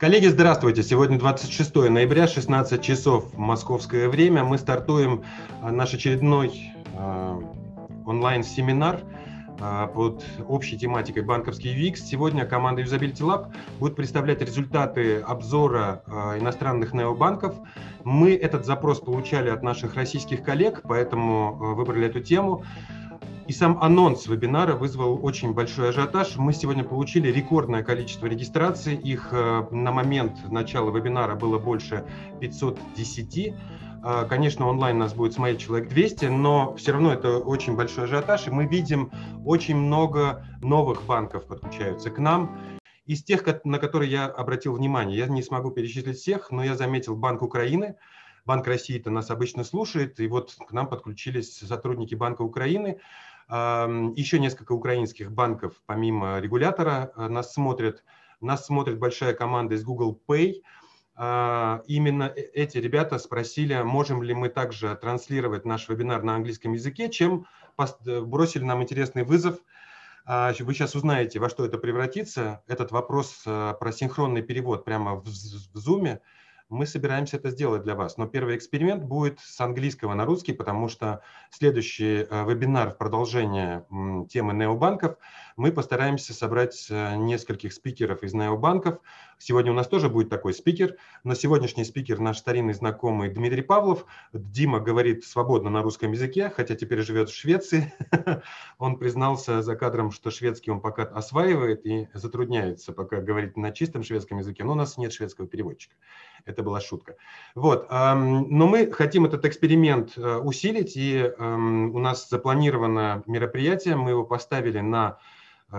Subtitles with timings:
[0.00, 0.82] Коллеги, здравствуйте!
[0.82, 4.42] Сегодня 26 ноября, 16 часов московское время.
[4.44, 5.24] Мы стартуем
[5.60, 7.40] а, наш очередной э,
[8.06, 9.02] онлайн-семинар
[9.60, 11.96] э, под общей тематикой банковский VIX.
[11.96, 16.02] Сегодня команда Usability Lab будет представлять результаты обзора
[16.40, 17.56] иностранных необанков.
[18.02, 22.64] Мы этот запрос получали от наших российских коллег, поэтому выбрали эту тему.
[23.50, 26.36] И сам анонс вебинара вызвал очень большой ажиотаж.
[26.36, 28.94] Мы сегодня получили рекордное количество регистраций.
[28.94, 32.04] Их э, на момент начала вебинара было больше
[32.40, 33.54] 510.
[34.04, 38.46] Э, конечно, онлайн нас будет смотреть человек 200, но все равно это очень большой ажиотаж,
[38.46, 39.10] и мы видим
[39.44, 42.56] очень много новых банков подключаются к нам.
[43.06, 47.16] Из тех, на которые я обратил внимание, я не смогу перечислить всех, но я заметил
[47.16, 47.96] Банк Украины,
[48.46, 53.00] Банк России-то нас обычно слушает, и вот к нам подключились сотрудники Банка Украины.
[53.50, 58.04] Еще несколько украинских банков, помимо регулятора, э, нас смотрят.
[58.40, 60.62] Нас смотрит большая команда из Google Pay.
[61.16, 66.74] А, именно э, эти ребята спросили, можем ли мы также транслировать наш вебинар на английском
[66.74, 69.58] языке, чем э, бросили нам интересный вызов.
[70.26, 72.62] А, вы сейчас узнаете, во что это превратится.
[72.68, 76.20] Этот вопрос про синхронный перевод прямо в Zoom–
[76.70, 78.16] мы собираемся это сделать для вас.
[78.16, 83.84] Но первый эксперимент будет с английского на русский, потому что следующий э, вебинар в продолжение
[84.30, 85.16] темы необанков
[85.56, 89.00] мы постараемся собрать э, нескольких спикеров из необанков.
[89.38, 94.06] Сегодня у нас тоже будет такой спикер, но сегодняшний спикер наш старинный знакомый Дмитрий Павлов.
[94.32, 97.92] Дима говорит свободно на русском языке, хотя теперь живет в Швеции.
[98.78, 104.02] Он признался за кадром, что шведский он пока осваивает и затрудняется пока говорить на чистом
[104.02, 105.94] шведском языке, но у нас нет шведского переводчика.
[106.44, 107.16] Это была шутка.
[107.54, 107.90] Вот.
[107.90, 114.80] Но мы хотим этот эксперимент э, усилить, и у нас запланировано мероприятие, мы его поставили
[114.80, 115.18] на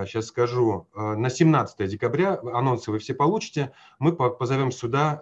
[0.06, 5.21] сейчас а, скажу, э, на 17 декабря, анонсы вы все получите, мы позовем сюда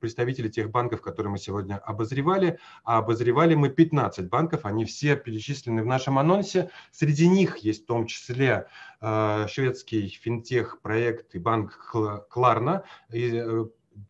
[0.00, 5.82] представителей тех банков, которые мы сегодня обозревали, а обозревали мы 15 банков, они все перечислены
[5.82, 8.68] в нашем анонсе, среди них есть в том числе
[9.00, 11.92] э, шведский финтех-проект и банк
[12.30, 12.84] Кларна,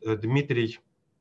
[0.05, 0.81] Дмитрий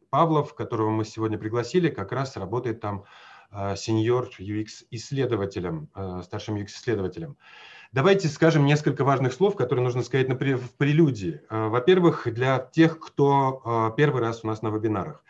[0.09, 3.05] Павлов, которого мы сегодня пригласили, как раз работает там
[3.51, 7.37] э, сеньор UX-исследователем, э, старшим UX-исследователем.
[7.91, 11.41] Давайте скажем несколько важных слов, которые нужно сказать в прелюдии.
[11.49, 15.23] Э, во-первых, для тех, кто первый раз у нас на вебинарах.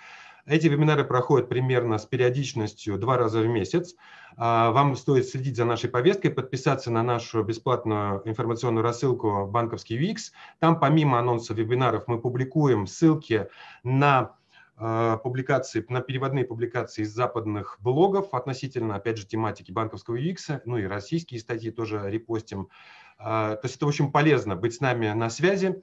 [0.47, 3.95] Эти вебинары проходят примерно с периодичностью два раза в месяц.
[4.37, 10.31] Вам стоит следить за нашей повесткой, подписаться на нашу бесплатную информационную рассылку «Банковский ВИКС».
[10.59, 13.47] Там помимо анонса вебинаров мы публикуем ссылки
[13.83, 14.37] на
[14.79, 20.77] а, публикации, на переводные публикации из западных блогов относительно, опять же, тематики банковского UX, ну
[20.77, 22.69] и российские статьи тоже репостим.
[23.17, 25.81] А, то есть это очень полезно быть с нами на связи.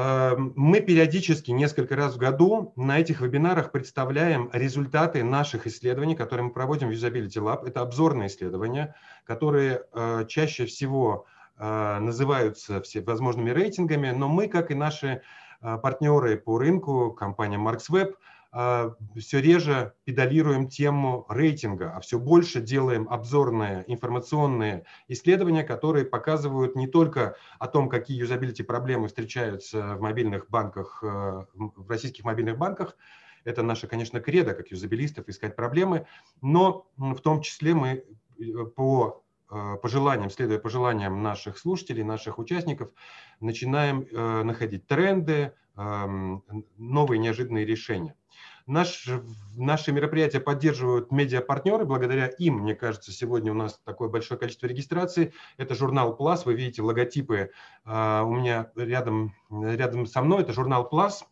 [0.00, 6.46] А, мы периодически, несколько раз в году, на этих вебинарах представляем результаты наших исследований, которые
[6.46, 7.66] мы проводим в Usability Lab.
[7.66, 8.94] Это обзорные исследования,
[9.24, 9.82] которые
[10.28, 11.26] чаще всего
[11.58, 15.22] называются всевозможными рейтингами, но мы, как и наши
[15.60, 22.60] а, партнеры по рынку, компания MarksWeb, а, все реже педалируем тему рейтинга, а все больше
[22.62, 30.00] делаем обзорные информационные исследования, которые показывают не только о том, какие юзабилити проблемы встречаются в
[30.00, 31.06] мобильных банках, э,
[31.54, 32.96] в российских мобильных банках,
[33.44, 36.06] это наша, конечно, кредо, как юзабилистов, искать проблемы,
[36.40, 38.04] но в том числе мы
[38.38, 42.90] э, по Э, пожеланиям, следуя пожеланиям наших слушателей, наших участников,
[43.40, 44.06] начинаем
[44.46, 46.44] находить тренды, эм,
[46.76, 48.14] новые неожиданные решения.
[48.68, 49.08] Наш,
[49.56, 51.86] наши мероприятия поддерживают медиапартнеры.
[51.86, 55.32] Благодаря им, мне кажется, сегодня у нас такое большое количество регистраций.
[55.56, 56.42] Это журнал Plus.
[56.44, 57.50] Вы видите логотипы
[57.86, 60.42] э, у меня рядом, рядом со мной.
[60.42, 61.24] Это журнал Plus,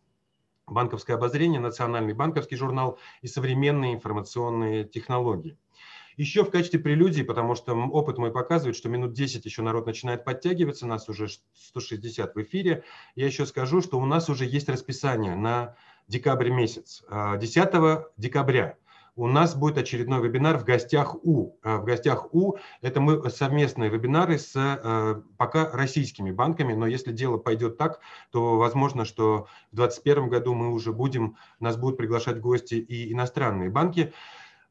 [0.65, 5.59] банковское обозрение, национальный банковский журнал и современные информационные технологии.
[6.15, 10.25] Еще в качестве прелюдии, потому что опыт мой показывает, что минут 10 еще народ начинает
[10.25, 12.83] подтягиваться, нас уже 160 в эфире.
[13.15, 15.75] Я еще скажу, что у нас уже есть расписание на
[16.07, 17.03] декабрь месяц.
[17.09, 18.75] 10 а, декабря
[19.17, 21.57] у нас будет очередной вебинар в гостях У.
[21.63, 27.11] А, в гостях У это мы совместные вебинары с а, пока российскими банками, но если
[27.11, 27.99] дело пойдет так,
[28.31, 33.71] то возможно, что в 2021 году мы уже будем, нас будут приглашать гости и иностранные
[33.71, 34.13] банки.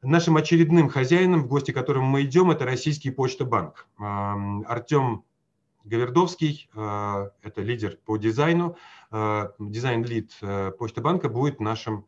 [0.01, 3.87] Нашим очередным хозяином, в гости к которому мы идем, это российский Почта-банк.
[3.97, 5.23] Артем
[5.87, 8.77] Гавердовский, а, это лидер по дизайну,
[9.09, 12.05] а, дизайн-лид э, Почта-банка будет нашим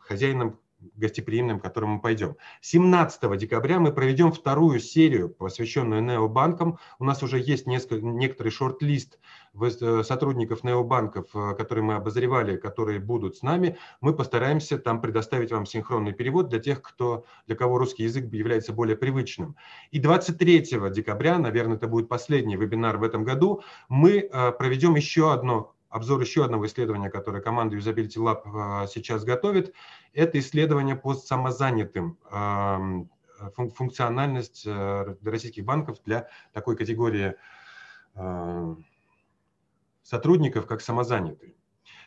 [0.00, 0.58] хозяином
[0.94, 2.36] гостеприимным, к которым мы пойдем.
[2.60, 6.78] 17 декабря мы проведем вторую серию, посвященную необанкам.
[6.98, 9.18] У нас уже есть несколько, некоторый шорт-лист
[9.60, 13.76] э, сотрудников необанков, э, которые мы обозревали, которые будут с нами.
[14.00, 18.72] Мы постараемся там предоставить вам синхронный перевод для тех, кто, для кого русский язык является
[18.72, 19.56] более привычным.
[19.90, 25.32] И 23 декабря, наверное, это будет последний вебинар в этом году, мы э, проведем еще
[25.32, 29.74] одно обзор еще одного исследования, которое команда Usability Lab а, сейчас готовит.
[30.12, 32.18] Это исследование по самозанятым
[33.74, 37.34] функциональность э, российских банков для такой категории
[38.14, 38.76] а,
[40.02, 41.54] сотрудников, как самозанятые.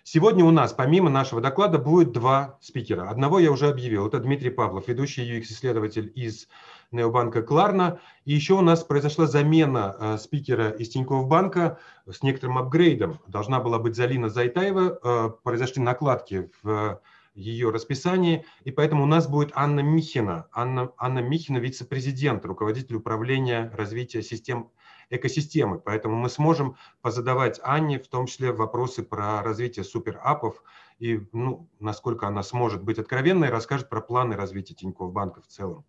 [0.08, 3.10] Сегодня у нас, помимо нашего доклада, будет два спикера.
[3.10, 4.06] Одного я уже объявил.
[4.06, 6.48] Это Дмитрий Павлов, ведущий UX-исследователь из
[6.92, 8.00] Необанка Кларна.
[8.24, 13.20] И еще у нас произошла замена э, спикера из Тинькофф банка с некоторым апгрейдом.
[13.26, 15.00] Должна была быть Залина Зайтаева.
[15.04, 17.02] Э, произошли накладки в
[17.34, 20.48] ее расписании, и поэтому у нас будет Анна Михина.
[20.54, 24.70] Анна, Анна Михина, вице-президент, руководитель управления развития систем
[25.10, 25.80] экосистемы.
[25.80, 30.64] Поэтому мы сможем позадавать Анне в том числе вопросы про развитие суперапов
[31.00, 35.86] и ну, насколько она сможет быть откровенной, расскажет про планы развития Тинькофф банка в целом.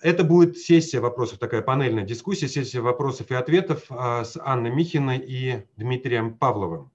[0.00, 5.18] Это будет сессия вопросов, такая панельная дискуссия, сессия вопросов и ответов а, с Анной Михиной
[5.18, 6.90] и Дмитрием Павловым.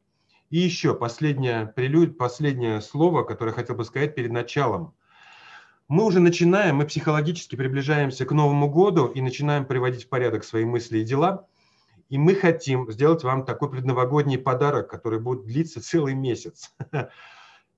[0.49, 4.93] И еще последнее, прелюд, последнее слово, которое я хотел бы сказать перед началом.
[5.89, 10.63] Мы уже начинаем, мы психологически приближаемся к Новому году и начинаем приводить в порядок свои
[10.63, 11.47] мысли и дела.
[12.09, 16.75] И мы хотим сделать вам такой предновогодний подарок, который будет длиться целый месяц.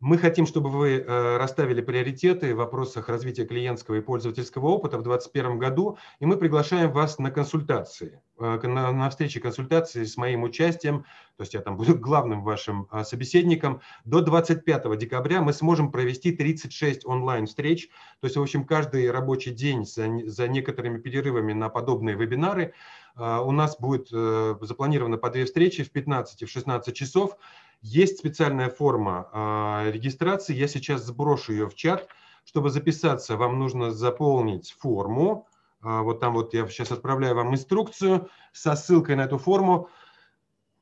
[0.02, 5.04] Мы хотим, чтобы вы э, расставили приоритеты в вопросах развития клиентского и пользовательского опыта в
[5.04, 11.04] 2021 году, и мы приглашаем вас на консультации, э, на, встречи консультации с моим участием,
[11.38, 13.82] то есть я там буду главным вашим э, собеседником.
[14.04, 17.90] До 25 декабря мы сможем провести 36 онлайн-встреч,
[18.22, 22.74] то есть, в общем, каждый рабочий день за, некоторыми перерывами на подобные вебинары
[23.16, 27.38] у нас будет запланировано по две встречи в 15 и в 16 часов,
[27.82, 32.08] есть специальная форма а, регистрации, я сейчас сброшу ее в чат.
[32.44, 35.48] Чтобы записаться, вам нужно заполнить форму.
[35.82, 39.90] А, вот там вот я сейчас отправляю вам инструкцию со ссылкой на эту форму.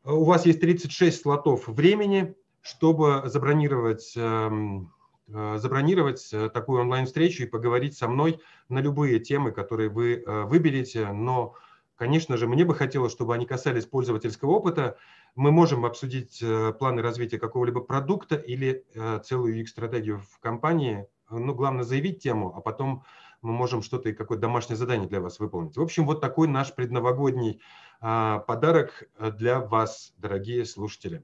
[0.03, 4.93] У вас есть 36 слотов времени, чтобы забронировать, эм,
[5.27, 10.43] э, забронировать э, такую онлайн-встречу и поговорить со мной на любые темы, которые вы э,
[10.43, 11.11] выберете.
[11.11, 11.55] Но,
[11.99, 14.97] конечно же, мне бы хотелось, чтобы они касались пользовательского опыта
[15.35, 21.07] мы можем обсудить э, планы развития какого-либо продукта или э, целую UX-стратегию в компании.
[21.29, 23.03] Ну, главное заявить тему, а потом
[23.41, 25.77] мы можем что-то и какое-то домашнее задание для вас выполнить.
[25.77, 27.61] В общем, вот такой наш предновогодний
[28.01, 31.23] а, подарок э, для вас, дорогие слушатели.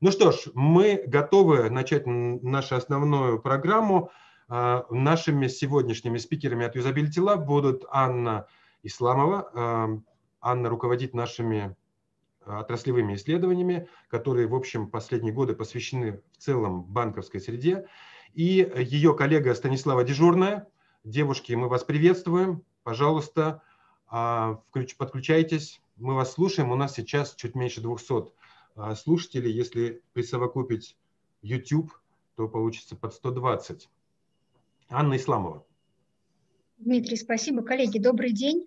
[0.00, 4.10] Ну что ж, мы готовы начать нашу основную программу.
[4.48, 8.46] А, нашими сегодняшними спикерами от Usability Lab будут Анна
[8.82, 9.50] Исламова.
[9.54, 9.88] А,
[10.40, 11.76] Анна руководит нашими
[12.44, 17.86] отраслевыми исследованиями, которые, в общем, последние годы посвящены в целом банковской среде.
[18.34, 20.66] И ее коллега Станислава Дежурная.
[21.04, 22.64] Девушки, мы вас приветствуем.
[22.82, 23.62] Пожалуйста,
[24.08, 24.62] а,
[24.98, 25.80] подключайтесь.
[25.96, 26.70] Мы вас слушаем.
[26.72, 28.32] У нас сейчас чуть меньше 200
[28.74, 29.52] а, слушателей.
[29.52, 30.96] Если присовокупить
[31.42, 31.92] YouTube,
[32.36, 33.88] то получится под 120.
[34.88, 35.64] Анна Исламова.
[36.84, 37.62] Дмитрий, спасибо.
[37.62, 38.66] Коллеги, добрый день.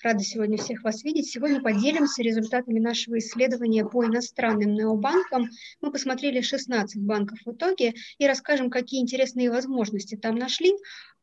[0.00, 1.28] Рада сегодня всех вас видеть.
[1.28, 5.48] Сегодня поделимся результатами нашего исследования по иностранным необанкам.
[5.80, 10.74] Мы посмотрели 16 банков в итоге и расскажем, какие интересные возможности там нашли,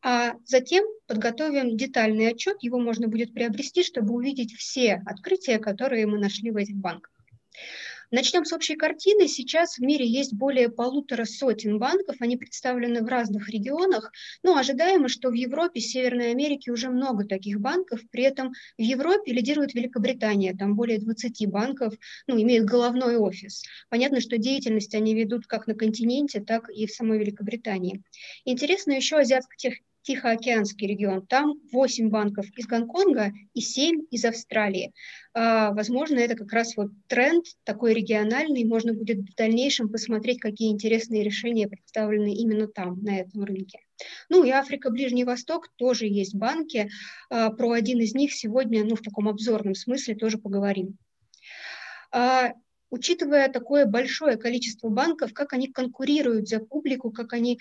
[0.01, 2.57] а затем подготовим детальный отчет.
[2.61, 7.13] Его можно будет приобрести, чтобы увидеть все открытия, которые мы нашли в этих банках.
[8.13, 9.27] Начнем с общей картины.
[9.27, 14.11] Сейчас в мире есть более полутора сотен банков, они представлены в разных регионах,
[14.43, 19.33] но ожидаемо, что в Европе, Северной Америке уже много таких банков, при этом в Европе
[19.33, 21.95] лидирует Великобритания, там более 20 банков,
[22.27, 23.63] ну, имеют головной офис.
[23.89, 28.03] Понятно, что деятельность они ведут как на континенте, так и в самой Великобритании.
[28.45, 29.57] Интересно еще азиатско
[30.03, 31.25] Тихоокеанский регион.
[31.25, 34.93] Там 8 банков из Гонконга и 7 из Австралии.
[35.33, 38.65] А, возможно, это как раз вот тренд такой региональный.
[38.65, 43.79] Можно будет в дальнейшем посмотреть, какие интересные решения представлены именно там, на этом рынке.
[44.29, 46.89] Ну и Африка, Ближний Восток тоже есть банки.
[47.29, 50.97] А, про один из них сегодня, ну в таком обзорном смысле тоже поговорим.
[52.11, 52.53] А,
[52.89, 57.59] учитывая такое большое количество банков, как они конкурируют за публику, как они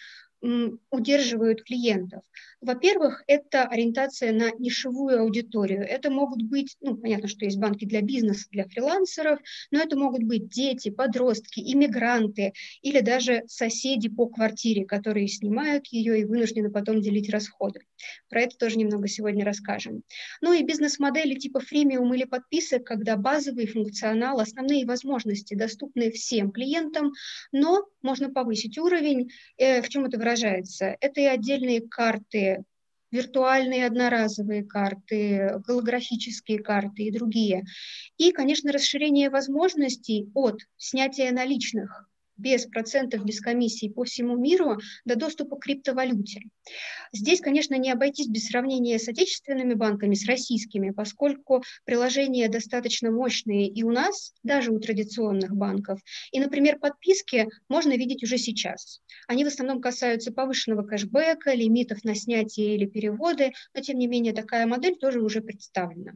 [0.91, 2.23] удерживают клиентов?
[2.61, 5.83] Во-первых, это ориентация на нишевую аудиторию.
[5.83, 10.23] Это могут быть, ну, понятно, что есть банки для бизнеса, для фрилансеров, но это могут
[10.25, 17.01] быть дети, подростки, иммигранты или даже соседи по квартире, которые снимают ее и вынуждены потом
[17.01, 17.81] делить расходы.
[18.29, 20.03] Про это тоже немного сегодня расскажем.
[20.41, 27.13] Ну и бизнес-модели типа фримиум или подписок, когда базовый функционал, основные возможности доступны всем клиентам,
[27.53, 29.31] но можно повысить уровень.
[29.57, 30.32] Э, в чем это выражается?
[31.01, 32.65] Это и отдельные карты,
[33.11, 37.65] виртуальные одноразовые карты, голографические карты и другие.
[38.17, 42.09] И, конечно, расширение возможностей от снятия наличных
[42.43, 46.41] без процентов, без комиссий по всему миру до доступа к криптовалюте.
[47.13, 53.69] Здесь, конечно, не обойтись без сравнения с отечественными банками, с российскими, поскольку приложения достаточно мощные
[53.69, 56.01] и у нас, даже у традиционных банков.
[56.33, 59.01] И, например, подписки можно видеть уже сейчас.
[59.29, 64.33] Они в основном касаются повышенного кэшбэка, лимитов на снятие или переводы, но, тем не менее,
[64.33, 66.13] такая модель тоже уже представлена.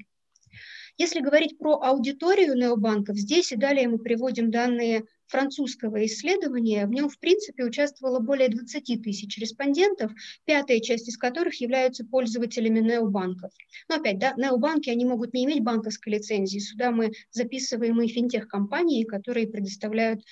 [0.98, 6.86] Если говорить про аудиторию необанков, здесь и далее мы приводим данные французского исследования.
[6.86, 10.12] В нем, в принципе, участвовало более 20 тысяч респондентов,
[10.44, 13.52] пятая часть из которых являются пользователями необанков.
[13.88, 16.58] Но опять, да, необанки, они могут не иметь банковской лицензии.
[16.58, 20.22] Сюда мы записываем и финтех-компании, которые предоставляют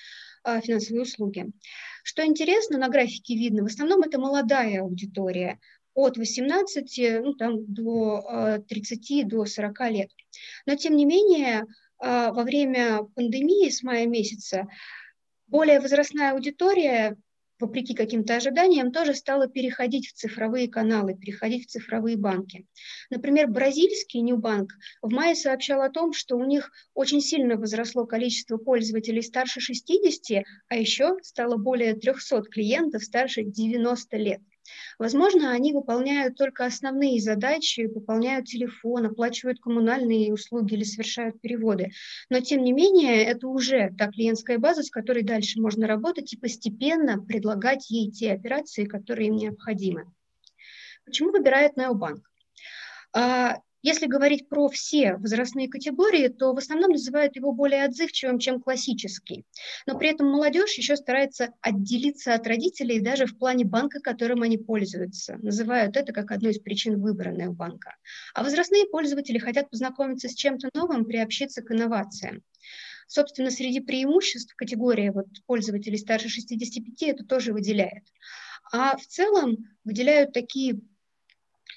[0.43, 1.47] а, финансовые услуги.
[2.03, 5.59] Что интересно, на графике видно, в основном это молодая аудитория,
[5.95, 10.11] от 18 ну, там, до 30, а, до 40 лет.
[10.65, 11.65] Но, тем не менее,
[11.99, 14.67] во время пандемии с мая месяца
[15.47, 17.17] более возрастная аудитория,
[17.59, 22.65] вопреки каким-то ожиданиям, тоже стала переходить в цифровые каналы, переходить в цифровые банки.
[23.09, 28.57] Например, бразильский Ньюбанк в мае сообщал о том, что у них очень сильно возросло количество
[28.57, 34.41] пользователей старше 60, а еще стало более 300 клиентов старше 90 лет.
[34.97, 41.91] Возможно, они выполняют только основные задачи, пополняют телефон, оплачивают коммунальные услуги или совершают переводы.
[42.29, 46.37] Но, тем не менее, это уже та клиентская база, с которой дальше можно работать и
[46.37, 50.05] постепенно предлагать ей те операции, которые им необходимы.
[51.05, 52.29] Почему выбирает Необанк?
[53.85, 59.45] Если говорить про все возрастные категории, то в основном называют его более отзывчивым, чем классический.
[59.85, 64.57] Но при этом молодежь еще старается отделиться от родителей даже в плане банка, которым они
[64.57, 65.37] пользуются.
[65.37, 67.95] Называют это как одну из причин выбора банка.
[68.33, 72.41] А возрастные пользователи хотят познакомиться с чем-то новым, приобщиться к инновациям.
[73.07, 78.05] Собственно, среди преимуществ категории вот, пользователей старше 65 это тоже выделяет.
[78.71, 80.81] А в целом выделяют такие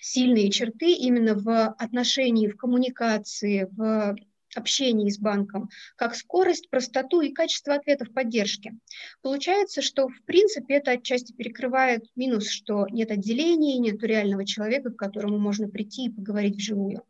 [0.08, 4.16] сильные черты именно в отношении, в коммуникации, в
[4.54, 8.72] общении с банком, как скорость, простоту и качество ответов поддержки.
[9.20, 14.96] Получается, что в принципе это отчасти перекрывает минус, что нет отделений, нет реального человека, к
[14.96, 17.02] которому можно прийти и поговорить вживую.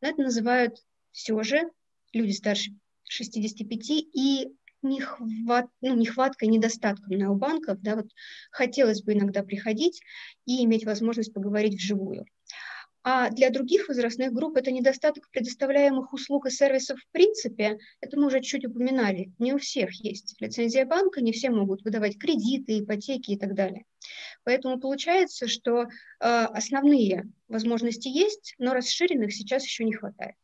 [0.00, 1.70] Это называют все же
[2.12, 2.72] люди старше
[3.04, 4.48] 65 и
[4.82, 8.06] нехват, ну, нехваткой, недостатком необанков, да, вот
[8.50, 10.00] хотелось бы иногда приходить
[10.44, 12.26] и иметь возможность поговорить вживую.
[13.08, 17.78] А для других возрастных групп это недостаток предоставляемых услуг и сервисов в принципе.
[18.00, 19.32] Это мы уже чуть упоминали.
[19.38, 23.84] Не у всех есть лицензия банка, не все могут выдавать кредиты, ипотеки и так далее.
[24.42, 25.86] Поэтому получается, что э,
[26.18, 30.34] основные возможности есть, но расширенных сейчас еще не хватает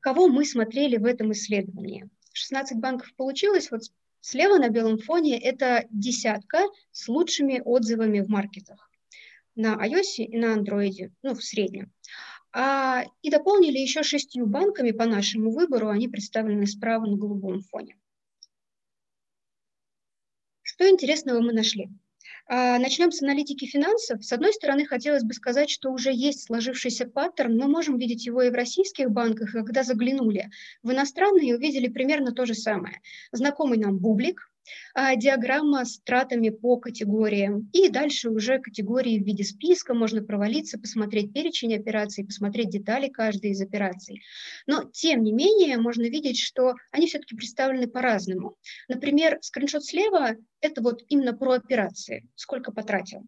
[0.00, 2.08] кого мы смотрели в этом исследовании.
[2.32, 3.82] 16 банков получилось, вот
[4.20, 8.88] слева на белом фоне это десятка с лучшими отзывами в маркетах
[9.58, 11.92] на iOS и на Android, ну, в среднем.
[12.52, 17.98] А, и дополнили еще шестью банками по нашему выбору, они представлены справа на голубом фоне.
[20.62, 21.88] Что интересного мы нашли?
[22.50, 24.24] А, Начнем с аналитики финансов.
[24.24, 27.58] С одной стороны, хотелось бы сказать, что уже есть сложившийся паттерн.
[27.58, 30.48] Мы можем видеть его и в российских банках, когда заглянули
[30.82, 33.02] в иностранные, увидели примерно то же самое.
[33.32, 34.47] Знакомый нам бублик,
[34.94, 37.70] диаграмма с тратами по категориям.
[37.72, 43.50] И дальше уже категории в виде списка, можно провалиться, посмотреть перечень операций, посмотреть детали каждой
[43.50, 44.22] из операций.
[44.66, 48.56] Но, тем не менее, можно видеть, что они все-таки представлены по-разному.
[48.88, 53.24] Например, скриншот слева– это вот именно про операции, сколько потратил.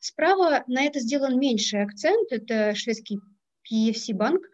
[0.00, 3.18] Справа на это сделан меньший акцент, это шведский
[3.70, 4.44] PFC банк.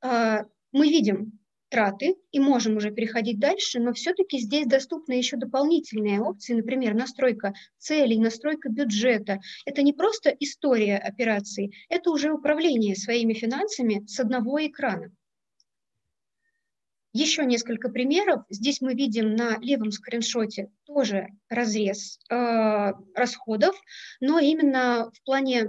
[0.00, 6.20] А, мы видим, траты и можем уже переходить дальше, но все-таки здесь доступны еще дополнительные
[6.20, 9.40] опции, например, настройка целей, настройка бюджета.
[9.66, 15.12] Это не просто история операций, это уже управление своими финансами с одного экрана.
[17.14, 18.44] Еще несколько примеров.
[18.50, 23.74] Здесь мы видим на левом скриншоте тоже разрез э, расходов,
[24.20, 25.68] но именно в плане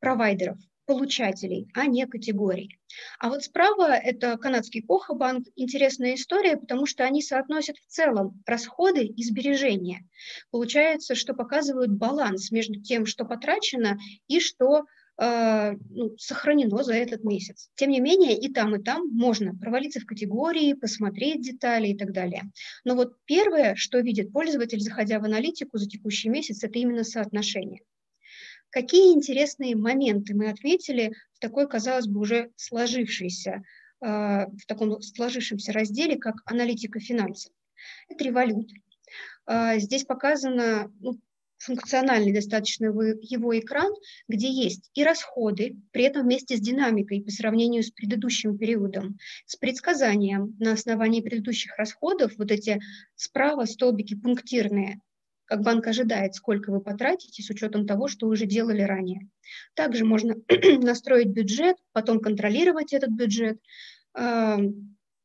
[0.00, 0.58] провайдеров,
[0.92, 2.78] получателей, а не категорий.
[3.18, 5.46] А вот справа это канадский Кохабанк.
[5.56, 10.06] Интересная история, потому что они соотносят в целом расходы и сбережения.
[10.50, 13.96] Получается, что показывают баланс между тем, что потрачено
[14.28, 14.84] и что
[15.18, 17.70] э, ну, сохранено за этот месяц.
[17.76, 22.12] Тем не менее, и там, и там можно провалиться в категории, посмотреть детали и так
[22.12, 22.42] далее.
[22.84, 27.80] Но вот первое, что видит пользователь, заходя в аналитику за текущий месяц, это именно соотношение.
[28.72, 33.62] Какие интересные моменты мы отметили в такой, казалось бы, уже сложившейся,
[34.00, 37.52] э, в таком сложившемся разделе, как аналитика финансов?
[38.08, 38.70] Это револют.
[39.46, 41.20] Э, здесь показано ну,
[41.58, 43.92] функциональный достаточно его экран,
[44.26, 49.54] где есть и расходы, при этом вместе с динамикой по сравнению с предыдущим периодом, с
[49.56, 52.80] предсказанием на основании предыдущих расходов, вот эти
[53.16, 55.02] справа столбики пунктирные,
[55.44, 59.28] как банк ожидает, сколько вы потратите с учетом того, что вы уже делали ранее.
[59.74, 60.36] Также можно
[60.80, 63.60] настроить бюджет, потом контролировать этот бюджет,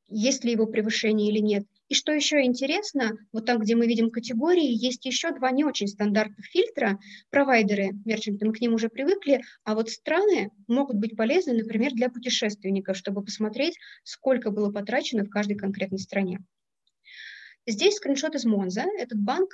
[0.10, 1.66] есть ли его превышение или нет.
[1.90, 5.88] И что еще интересно, вот там, где мы видим категории, есть еще два не очень
[5.88, 7.00] стандартных фильтра.
[7.30, 12.10] Провайдеры, мерчанты, мы к ним уже привыкли, а вот страны могут быть полезны, например, для
[12.10, 16.40] путешественников, чтобы посмотреть, сколько было потрачено в каждой конкретной стране.
[17.66, 18.86] Здесь скриншот из Монза.
[18.98, 19.50] Этот банк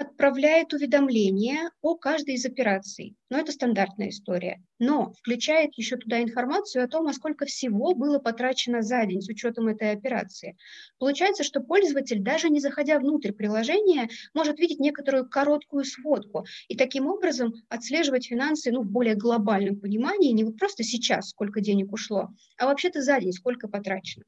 [0.00, 3.16] отправляет уведомление о каждой из операций.
[3.28, 4.62] Но это стандартная история.
[4.78, 9.28] Но включает еще туда информацию о том, а сколько всего было потрачено за день с
[9.28, 10.56] учетом этой операции.
[10.98, 17.06] Получается, что пользователь, даже не заходя внутрь приложения, может видеть некоторую короткую сводку и таким
[17.06, 22.66] образом отслеживать финансы ну, в более глобальном понимании, не просто сейчас, сколько денег ушло, а
[22.66, 24.24] вообще-то за день, сколько потрачено.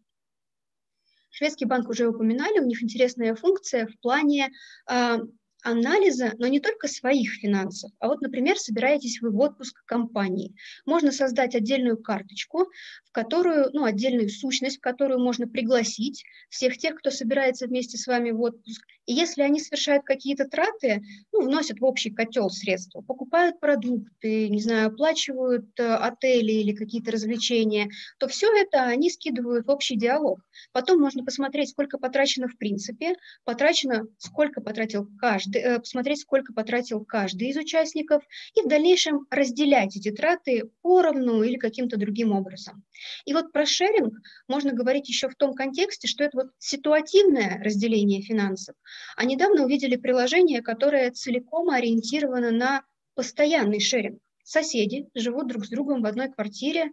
[1.31, 4.50] Шведский банк уже упоминали, у них интересная функция в плане
[4.87, 5.19] а,
[5.62, 10.54] анализа, но не только своих финансов, а вот, например, собираетесь вы в отпуск компании.
[10.87, 12.66] Можно создать отдельную карточку,
[13.04, 18.07] в которую, ну, отдельную сущность, в которую можно пригласить всех тех, кто собирается вместе с
[18.07, 18.83] вами в отпуск.
[19.06, 24.61] И если они совершают какие-то траты, ну, вносят в общий котел средства, покупают продукты, не
[24.61, 30.41] знаю, оплачивают э, отели или какие-то развлечения, то все это они скидывают в общий диалог.
[30.73, 37.04] Потом можно посмотреть, сколько потрачено в принципе, потрачено, сколько потратил каждый Э, посмотреть, сколько потратил
[37.04, 38.23] каждый из участников,
[38.54, 42.82] и в дальнейшем разделять эти траты поровну или каким-то другим образом.
[43.25, 44.15] И вот про шеринг
[44.49, 48.75] можно говорить еще в том контексте, что это вот ситуативное разделение финансов.
[49.17, 52.84] А недавно увидели приложение, которое целиком ориентировано на
[53.15, 54.21] постоянный шеринг.
[54.45, 56.91] Соседи живут друг с другом в одной квартире,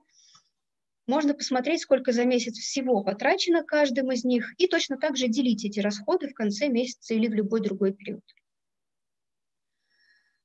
[1.10, 5.66] можно посмотреть, сколько за месяц всего потрачено каждым из них, и точно так же делить
[5.66, 8.24] эти расходы в конце месяца или в любой другой период.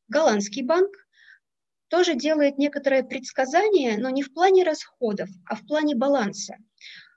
[0.09, 1.04] Голландский банк
[1.94, 6.57] тоже делает некоторое предсказание, но не в плане расходов, а в плане баланса.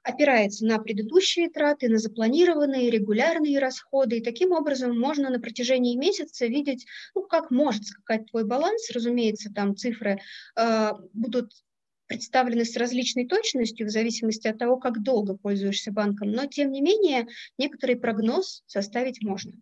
[0.03, 4.19] Опирается на предыдущие траты, на запланированные регулярные расходы.
[4.19, 6.85] И таким образом можно на протяжении месяца видеть,
[7.15, 8.91] ну, как может скакать твой баланс.
[8.91, 10.19] Разумеется, там цифры
[10.55, 11.53] э, будут
[12.05, 16.81] представлены с различной точностью в зависимости от того, как долго пользуешься банком, но тем не
[16.81, 17.25] менее
[17.57, 19.53] некоторый прогноз составить можно.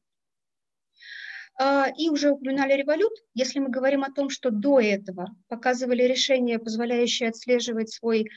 [1.58, 3.14] А, и уже упоминали револют.
[3.34, 8.30] Если мы говорим о том, что до этого показывали решения, позволяющие отслеживать свой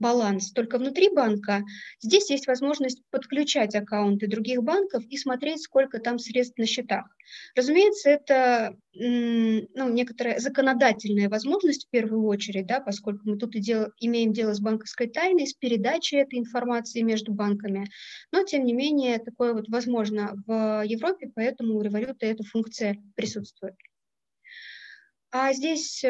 [0.00, 1.62] баланс только внутри банка,
[2.00, 7.06] здесь есть возможность подключать аккаунты других банков и смотреть, сколько там средств на счетах.
[7.54, 13.88] Разумеется, это ну, некоторая законодательная возможность в первую очередь, да, поскольку мы тут и дел,
[14.00, 17.88] имеем дело с банковской тайной, с передачей этой информации между банками,
[18.32, 23.74] но тем не менее такое вот возможно в Европе, поэтому у Revolut эта функция присутствует.
[25.30, 26.04] А здесь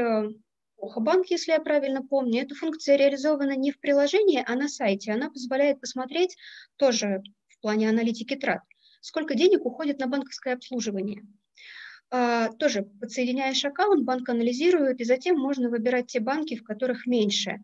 [0.83, 5.13] э, Банк, если я правильно помню, эта функция реализована не в приложении, а на сайте.
[5.13, 6.37] Она позволяет посмотреть
[6.77, 8.63] тоже в плане аналитики трат,
[9.01, 11.23] сколько денег уходит на банковское обслуживание.
[12.11, 17.63] А, тоже подсоединяешь аккаунт, банк анализирует, и затем можно выбирать те банки, в которых меньше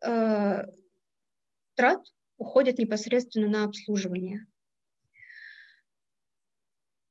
[0.00, 0.64] а,
[1.74, 2.00] трат
[2.38, 4.46] уходят непосредственно на обслуживание.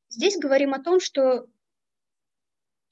[0.09, 1.47] Здесь говорим о том, что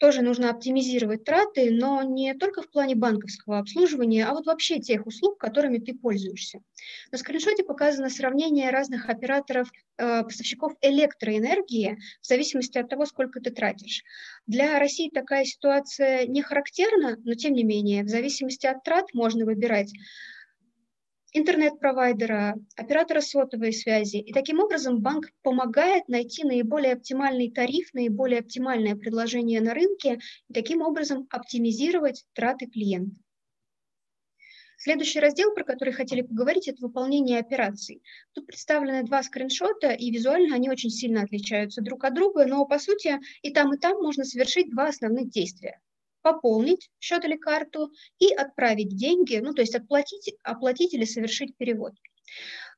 [0.02, 5.06] тоже нужно оптимизировать траты, но не только в плане банковского обслуживания, а вот вообще тех
[5.06, 6.60] услуг, которыми ты пользуешься.
[7.12, 13.52] На скриншоте показано сравнение разных операторов, э, поставщиков электроэнергии в зависимости от того, сколько ты
[13.52, 14.02] тратишь.
[14.48, 19.46] Для России такая ситуация не характерна, но тем не менее, в зависимости от трат можно
[19.46, 19.94] выбирать
[21.34, 24.18] интернет-провайдера, оператора сотовой связи.
[24.18, 30.54] И таким образом банк помогает найти наиболее оптимальный тариф, наиболее оптимальное предложение на рынке и
[30.54, 33.20] таким образом оптимизировать траты клиента.
[34.78, 38.02] Следующий раздел, про который хотели поговорить, это выполнение операций.
[38.34, 42.80] Тут представлены два скриншота, и визуально они очень сильно отличаются друг от друга, но по
[42.80, 45.80] сути и там, и там можно совершить два основных действия
[46.22, 51.94] пополнить счет или карту и отправить деньги, ну, то есть отплатить, оплатить или совершить перевод.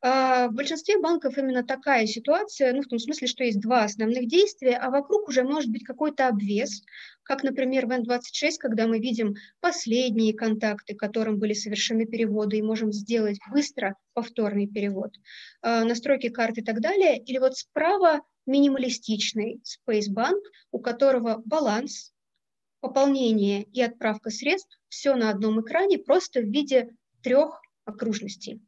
[0.01, 4.27] А, в большинстве банков именно такая ситуация, ну, в том смысле, что есть два основных
[4.27, 6.81] действия, а вокруг уже может быть какой-то обвес,
[7.23, 12.91] как, например, в N26, когда мы видим последние контакты, которым были совершены переводы, и можем
[12.91, 15.11] сделать быстро повторный перевод,
[15.61, 17.17] а, настройки карты и так далее.
[17.19, 22.12] Или вот справа минималистичный Space Bank, у которого баланс
[22.83, 26.89] пополнение и отправка средств все на одном экране, просто в виде
[27.21, 28.61] трех окружностей.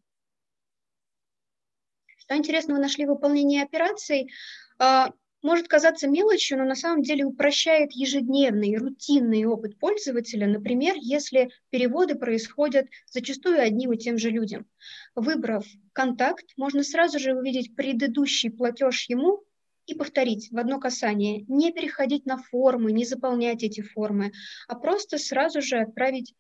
[2.16, 4.32] Что интересно, вы нашли выполнение операций.
[4.80, 10.48] А, может казаться мелочью, но на самом деле упрощает ежедневный, рутинный опыт пользователя.
[10.48, 14.66] Например, если переводы происходят зачастую одним и тем же людям.
[15.14, 19.44] Выбрав контакт, можно сразу же увидеть предыдущий платеж ему
[19.86, 24.32] и повторить в одно касание, не переходить на формы, не заполнять эти формы,
[24.68, 26.34] а просто сразу же отправить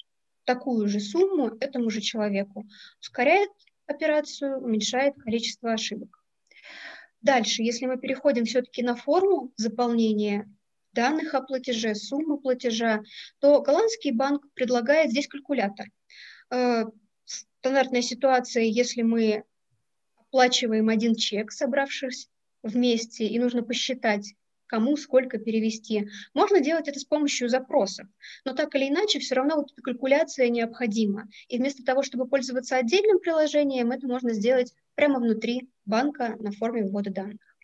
[0.45, 2.65] такую же сумму этому же человеку.
[3.01, 3.49] Ускоряет
[3.87, 6.23] операцию, уменьшает количество ошибок.
[7.21, 10.47] Дальше, если мы переходим все-таки на форму заполнения
[10.93, 13.01] данных о платеже, суммы платежа,
[13.39, 15.87] то голландский банк предлагает здесь калькулятор.
[16.51, 16.85] Э,
[17.25, 19.43] стандартная ситуация, если мы
[20.15, 22.29] оплачиваем один чек, собравшись
[22.65, 24.33] вместе, и нужно посчитать,
[24.65, 26.09] кому сколько перевести.
[26.33, 28.07] Можно делать это с помощью запросов,
[28.43, 31.29] но так или иначе все равно вот эта калькуляция необходима.
[31.47, 36.83] И вместо того, чтобы пользоваться отдельным приложением, это можно сделать прямо внутри банка на форме
[36.83, 37.55] ввода данных.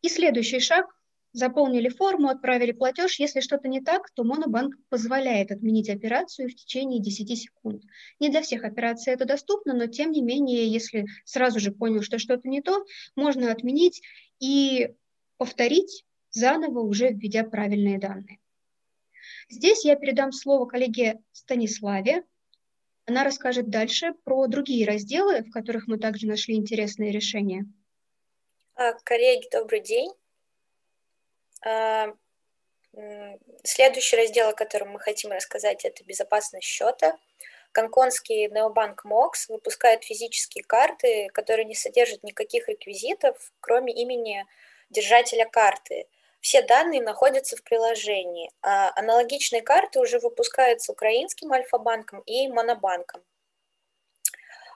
[0.00, 0.95] И следующий шаг
[1.36, 3.18] заполнили форму, отправили платеж.
[3.18, 7.82] Если что-то не так, то Монобанк позволяет отменить операцию в течение 10 секунд.
[8.18, 12.18] Не для всех операций это доступно, но тем не менее, если сразу же понял, что
[12.18, 12.84] что-то не то,
[13.16, 14.00] можно отменить
[14.40, 14.94] и
[15.36, 18.38] повторить заново, уже введя правильные данные.
[19.50, 22.24] Здесь я передам слово коллеге Станиславе.
[23.04, 27.66] Она расскажет дальше про другие разделы, в которых мы также нашли интересные решения.
[28.74, 30.10] А, коллеги, добрый день.
[31.64, 32.12] А,
[33.64, 37.16] следующий раздел, о котором мы хотим рассказать, это безопасность счета.
[37.74, 44.46] Гонконгский необанк МОКС выпускает физические карты, которые не содержат никаких реквизитов, кроме имени
[44.88, 46.06] держателя карты.
[46.40, 48.50] Все данные находятся в приложении.
[48.62, 53.22] А аналогичные карты уже выпускаются украинским Альфа-банком и Монобанком.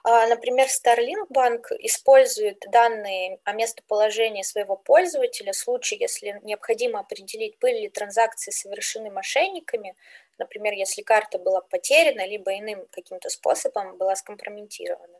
[0.03, 7.59] А, например, Starlink Bank использует данные о местоположении своего пользователя в случае, если необходимо определить,
[7.59, 9.95] были ли транзакции совершены мошенниками,
[10.39, 15.19] например, если карта была потеряна, либо иным каким-то способом была скомпрометирована.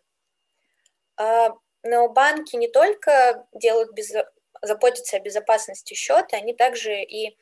[1.18, 4.12] А, но банки не только делают без...
[4.64, 7.38] заботятся о безопасности счета, они также и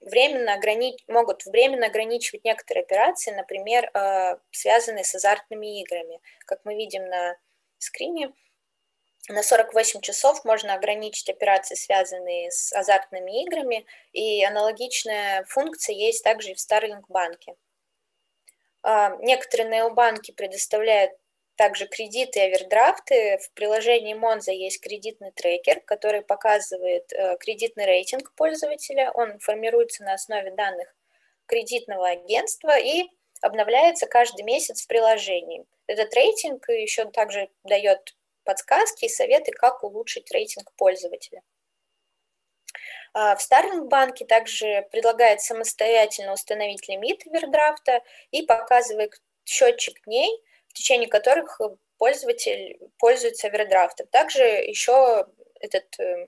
[0.00, 0.96] временно ограни...
[1.08, 6.20] могут временно ограничивать некоторые операции, например, э, связанные с азартными играми.
[6.46, 7.36] Как мы видим на
[7.78, 8.32] скрине,
[9.28, 16.52] на 48 часов можно ограничить операции, связанные с азартными играми, и аналогичная функция есть также
[16.52, 17.54] и в Starlink банке.
[18.84, 21.12] Э, некоторые необанки предоставляют
[21.62, 23.38] также кредиты и овердрафты.
[23.38, 29.12] В приложении Monza есть кредитный трекер, который показывает э, кредитный рейтинг пользователя.
[29.14, 30.92] Он формируется на основе данных
[31.46, 33.04] кредитного агентства и
[33.40, 35.64] обновляется каждый месяц в приложении.
[35.86, 41.42] Этот рейтинг еще также дает подсказки и советы, как улучшить рейтинг пользователя.
[43.14, 49.12] А, в Starling банке также предлагает самостоятельно установить лимит овердрафта и показывает
[49.44, 51.64] счетчик дней, в течение которых э,
[51.98, 54.06] пользователь пользуется овердрафтом.
[54.08, 55.26] Также еще
[55.60, 56.26] это э,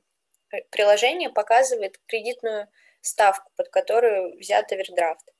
[0.70, 2.68] приложение показывает кредитную
[3.00, 5.32] ставку, под которую взят овердрафт.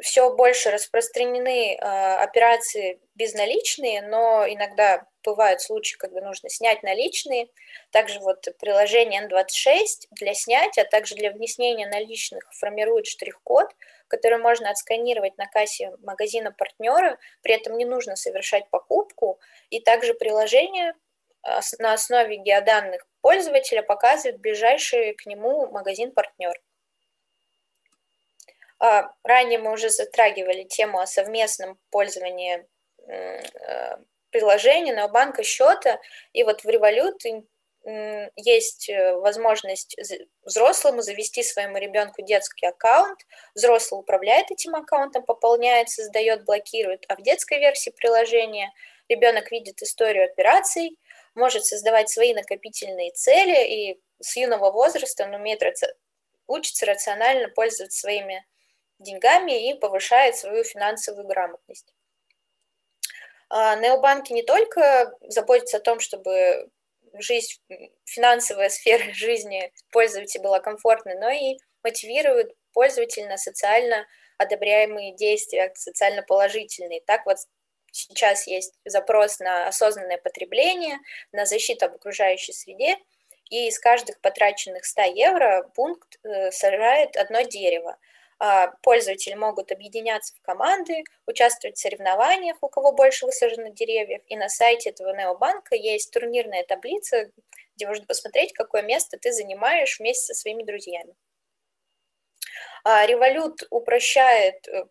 [0.00, 7.48] Все больше распространены а, операции безналичные, но иногда бывают случаи, когда нужно снять наличные.
[7.90, 13.68] Также вот приложение N26 для снятия, а также для внесения наличных формирует штрих-код,
[14.08, 19.40] который можно отсканировать на кассе магазина партнера, при этом не нужно совершать покупку,
[19.70, 20.94] и также приложение
[21.42, 26.60] а, на основе геоданных пользователя показывает ближайший к нему магазин партнер.
[28.78, 32.66] А, ранее мы уже затрагивали тему о совместном пользовании
[33.06, 33.40] э,
[34.30, 36.00] приложения на банка счета,
[36.32, 37.44] и вот в Revolut
[38.36, 39.96] есть э, возможность
[40.42, 43.18] взрослому завести своему ребенку детский аккаунт,
[43.54, 48.72] взрослый управляет этим аккаунтом, пополняет, создает, блокирует, а в детской версии приложения
[49.08, 50.98] ребенок видит историю операций,
[51.34, 55.62] может создавать свои накопительные цели, и с юного возраста он умеет
[56.46, 58.46] учится рационально пользоваться своими
[58.98, 61.94] деньгами и повышает свою финансовую грамотность.
[63.50, 66.70] А, необанки не только заботятся о том, чтобы
[67.20, 67.60] жизнь,
[68.04, 74.06] финансовая сфера жизни пользователя была комфортной, но и мотивируют пользователя на социально
[74.38, 77.00] одобряемые действия, социально положительные.
[77.06, 77.36] Так вот
[77.92, 80.98] сейчас есть запрос на осознанное потребление,
[81.32, 82.96] на защиту об окружающей среде,
[83.50, 87.98] и из каждых потраченных 100 евро пункт э, сажает одно дерево.
[88.38, 94.22] А, пользователи могут объединяться в команды, участвовать в соревнованиях, у кого больше высажено деревьев.
[94.26, 97.30] И на сайте этого необанка есть турнирная таблица,
[97.76, 101.14] где можно посмотреть, какое место ты занимаешь вместе со своими друзьями.
[102.84, 104.84] Револют упрощает э,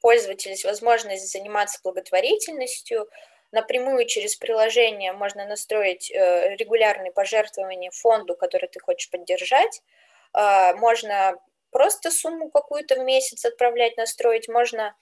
[0.00, 3.08] пользователю возможность заниматься благотворительностью.
[3.50, 9.82] Напрямую через приложение можно настроить э, регулярные пожертвования фонду, который ты хочешь поддержать.
[10.32, 11.36] А, можно
[11.72, 14.48] просто сумму какую-то в месяц отправлять, настроить.
[14.48, 14.94] Можно,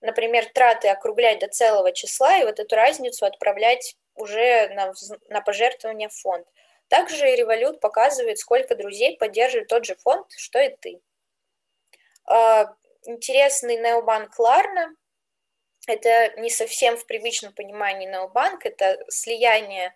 [0.00, 4.94] например, траты округлять до целого числа и вот эту разницу отправлять уже на,
[5.28, 6.46] на пожертвование в фонд.
[6.88, 11.00] Также Revolut показывает, сколько друзей поддерживает тот же фонд, что и ты.
[12.26, 12.74] А,
[13.04, 14.94] интересный необанк Ларна.
[15.86, 19.94] Это не совсем в привычном понимании необанк, это слияние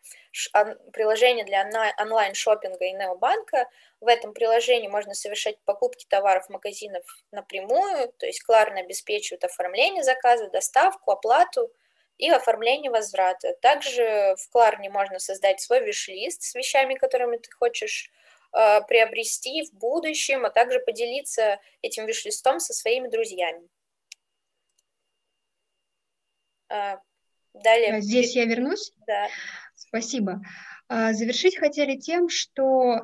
[0.92, 1.66] приложения для
[1.98, 3.68] онлайн-шоппинга и необанка.
[4.00, 10.50] В этом приложении можно совершать покупки товаров магазинов напрямую, то есть Кларна обеспечивает оформление заказа,
[10.50, 11.72] доставку, оплату
[12.18, 13.54] и оформление возврата.
[13.62, 18.10] Также в Кларне можно создать свой виш-лист с вещами, которыми ты хочешь
[18.52, 23.68] э, приобрести в будущем, а также поделиться этим виш-листом со своими друзьями.
[26.70, 26.96] Э,
[27.54, 28.00] далее.
[28.00, 28.92] Здесь я вернусь.
[29.06, 29.28] Да.
[29.74, 30.42] Спасибо.
[30.88, 33.02] А, завершить хотели тем, что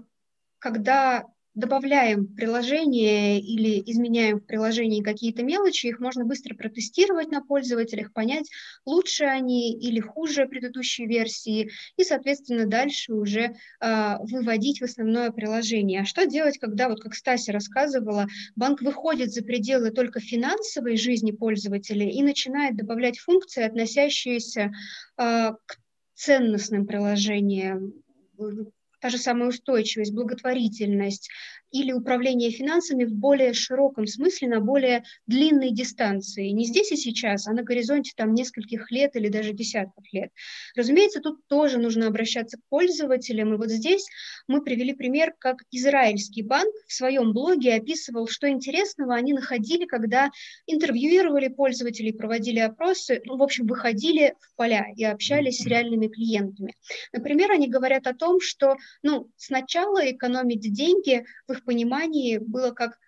[0.59, 1.25] когда
[1.55, 8.51] добавляем приложение или изменяем в приложении какие-то мелочи, их можно быстро протестировать на пользователях, понять,
[8.85, 16.01] лучше они или хуже предыдущей версии, и, соответственно, дальше уже э, выводить в основное приложение.
[16.01, 21.31] А что делать, когда, вот как Стася рассказывала, банк выходит за пределы только финансовой жизни
[21.31, 24.73] пользователя и начинает добавлять функции, относящиеся
[25.17, 25.79] э, к
[26.15, 27.93] ценностным приложениям,
[29.05, 31.29] та же самая устойчивость, благотворительность,
[31.75, 36.51] или управление финансами в более широком смысле, на более длинной дистанции.
[36.51, 40.31] Не здесь и сейчас, а на горизонте там нескольких лет или даже десятков лет.
[40.77, 43.55] Разумеется, тут тоже нужно обращаться к пользователям.
[43.55, 44.07] И вот здесь
[44.47, 50.31] мы привели пример, как израильский банк в своем блоге описывал, что интересного они находили, когда
[50.69, 56.77] интервьюировали пользователей, проводили опросы, ну, в общем, выходили в поля и общались с реальными клиентами.
[57.13, 62.99] Например, они говорят о том, что ну, сначала экономить деньги в их понимании было как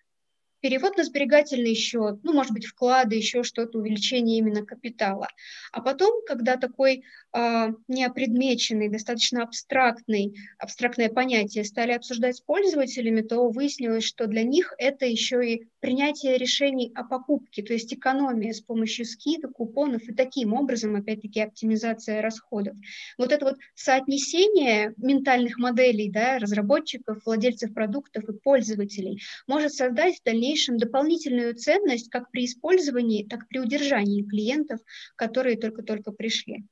[0.60, 5.28] перевод на сберегательный счет, ну, может быть, вклады, еще что-то, увеличение именно капитала.
[5.72, 13.48] А потом, когда такой э, неопредмеченный, достаточно абстрактный, абстрактное понятие стали обсуждать с пользователями, то
[13.48, 18.60] выяснилось, что для них это еще и принятие решений о покупке, то есть экономия с
[18.60, 22.76] помощью скидок, купонов и таким образом, опять-таки, оптимизация расходов.
[23.16, 30.24] Вот это вот соотнесение ментальных моделей да, разработчиков, владельцев продуктов и пользователей может создать в
[30.24, 34.80] дальнейшем дополнительную ценность как при использовании, так и при удержании клиентов,
[35.14, 36.64] которые только-только пришли.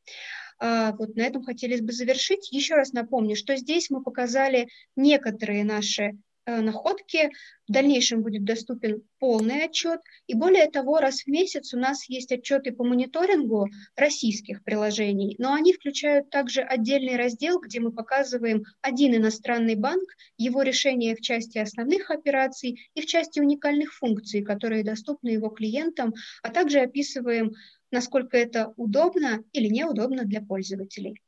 [0.59, 2.51] А, вот на этом хотелось бы завершить.
[2.51, 7.31] Еще раз напомню, что здесь мы показали некоторые наши находки.
[7.69, 10.01] В дальнейшем будет доступен полный отчет.
[10.27, 15.55] И более того, раз в месяц у нас есть отчеты по мониторингу российских приложений, но
[15.55, 21.59] они включают также отдельный раздел, где мы показываем один иностранный банк, его решение в части
[21.59, 27.53] основных операций и в части уникальных функций, которые доступны его клиентам, а также описываем,
[27.91, 31.23] насколько это удобно или неудобно для пользователей.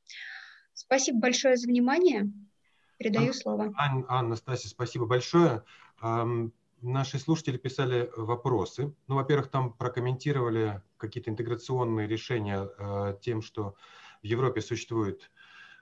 [0.75, 2.31] Спасибо большое за внимание.
[2.99, 3.73] Передаю слово.
[3.77, 5.65] Ан, Анна, Стасия, спасибо большое.
[6.83, 8.95] Наши слушатели писали вопросы.
[9.09, 13.75] Ну, во-первых, там прокомментировали какие-то интеграционные решения э, тем, что
[14.23, 15.31] в Европе существует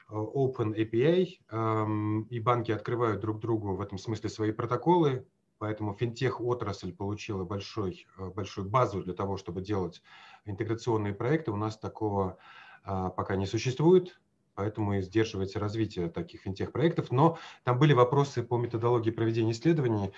[0.08, 5.26] э, Open API, и банки открывают друг другу в этом смысле свои протоколы,
[5.58, 10.00] поэтому финтех-отрасль получила большой, э, большую базу для того, чтобы делать
[10.44, 11.50] интеграционные проекты.
[11.50, 12.38] У нас такого
[12.84, 14.20] а, пока не существует,
[14.54, 17.10] поэтому и сдерживается развитие таких финтех-проектов.
[17.10, 20.12] Но там были вопросы по методологии проведения исследований.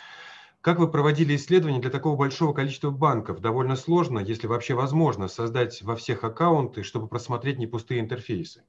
[0.61, 3.41] Как вы проводили исследования для такого большого количества банков?
[3.41, 8.65] Довольно сложно, если вообще возможно, создать во всех аккаунты, чтобы просмотреть не пустые интерфейсы.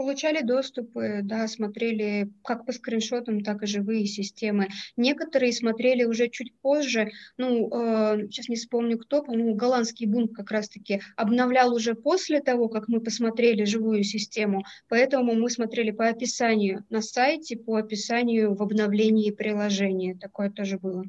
[0.00, 4.68] Получали доступы, да, смотрели как по скриншотам, так и живые системы.
[4.96, 10.52] Некоторые смотрели уже чуть позже, ну, э, сейчас не вспомню кто, по-моему, голландский бунт как
[10.52, 16.82] раз-таки обновлял уже после того, как мы посмотрели живую систему, поэтому мы смотрели по описанию
[16.88, 20.14] на сайте, по описанию в обновлении приложения.
[20.14, 21.04] Такое тоже было.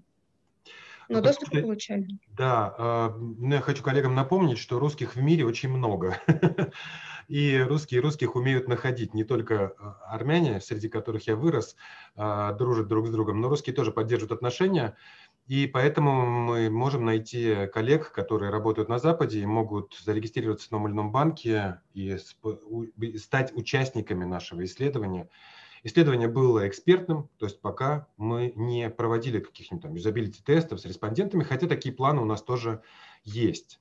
[1.08, 2.08] Но ну, доступ получали.
[2.38, 3.10] Да, э,
[3.52, 6.18] я хочу коллегам напомнить, что русских в мире очень много.
[7.32, 9.14] И русские русских умеют находить.
[9.14, 9.70] Не только э,
[10.06, 11.78] армяне, среди которых я вырос,
[12.18, 14.98] э, дружат друг с другом, но русские тоже поддерживают отношения.
[15.48, 21.14] И поэтому мы можем найти коллег, которые работают на Западе и могут зарегистрироваться в ином
[21.14, 22.18] банке и
[23.18, 25.30] стать участниками нашего исследования.
[25.84, 31.68] Исследование было экспертным, то есть пока мы не проводили каких-нибудь там юзабилити-тестов с респондентами, хотя
[31.68, 32.82] такие планы у нас тоже
[33.24, 33.81] есть.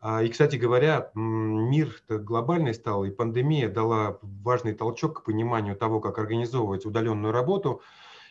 [0.00, 6.00] А, и, кстати говоря, мир глобальный стал, и пандемия дала важный толчок к пониманию того,
[6.00, 7.82] как организовывать удаленную работу.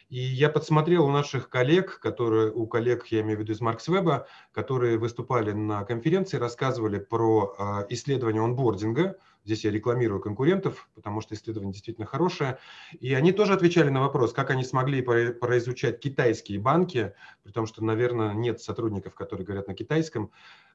[0.10, 4.25] И я подсмотрел у наших коллег, которые, у коллег, я имею в виду из Марксвеба,
[4.51, 9.17] которые выступали на конференции, рассказывали про а, исследование онбординга,
[9.50, 12.60] Здесь я рекламирую конкурентов, потому что исследование действительно хорошее.
[13.00, 17.84] И они тоже отвечали на вопрос, как они смогли произучать китайские банки, при том, что,
[17.84, 20.30] наверное, нет сотрудников, которые говорят на китайском.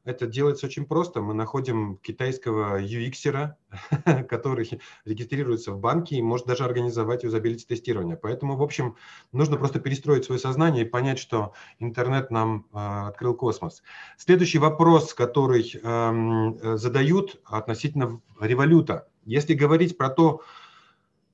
[0.04, 1.22] Это делается очень просто.
[1.22, 3.54] Мы находим китайского UX,
[4.28, 8.16] который регистрируется в банке и может даже организовать юзабилити тестирование.
[8.16, 8.96] Поэтому, в общем,
[9.32, 12.76] нужно просто перестроить свое сознание и понять, что интернет нам э,
[13.08, 13.82] открыл космос.
[14.18, 18.20] Следующий вопрос, который э, задают относительно
[18.64, 19.06] революта.
[19.24, 20.42] Если говорить про то,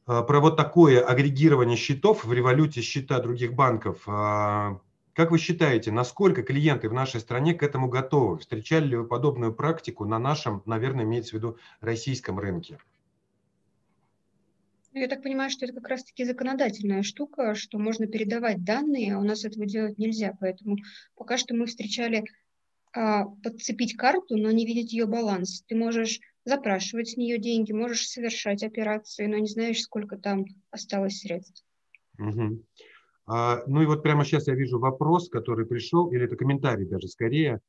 [0.06, 4.76] э, про вот такое агрегирование счетов в революте счета других банков, э,
[5.12, 8.38] как вы считаете, насколько клиенты в нашей стране к этому готовы?
[8.38, 12.78] Встречали ли вы подобную практику на нашем, наверное, имеется в виду российском рынке?
[14.92, 19.22] Я так понимаю, что это как раз-таки законодательная штука, что можно передавать данные, а у
[19.22, 20.36] нас этого делать нельзя.
[20.40, 20.78] Поэтому
[21.16, 22.24] пока что мы встречали
[22.92, 25.62] а, подцепить карту, но не видеть ее баланс.
[25.68, 31.20] Ты можешь запрашивать с нее деньги, можешь совершать операции, но не знаешь, сколько там осталось
[31.20, 31.64] средств.
[32.18, 32.64] Угу.
[33.26, 37.09] А, ну и вот прямо сейчас я вижу вопрос, который пришел, или это комментарий даже
[37.09, 37.61] скорее.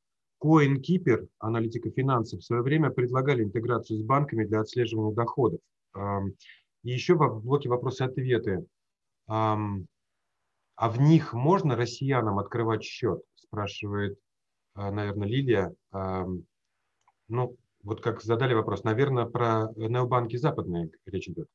[0.43, 5.59] CoinKeeper, аналитика финансов, в свое время предлагали интеграцию с банками для отслеживания доходов.
[5.95, 8.65] И еще в блоке вопросы-ответы.
[9.27, 13.21] А в них можно россиянам открывать счет?
[13.35, 14.17] Спрашивает,
[14.73, 15.75] а, наверное, Лилия.
[17.27, 21.47] Ну, вот как задали вопрос, наверное, про необанки западные речь идет.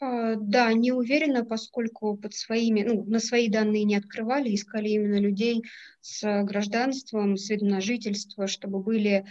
[0.00, 5.20] А, да, не уверена, поскольку под своими, ну, на свои данные не открывали, искали именно
[5.20, 5.62] людей
[6.00, 9.26] с гражданством, с видом на жительство, чтобы были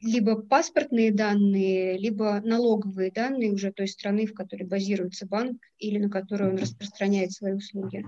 [0.00, 6.08] либо паспортные данные, либо налоговые данные уже той страны, в которой базируется банк или на
[6.08, 8.04] которую он распространяет свои услуги.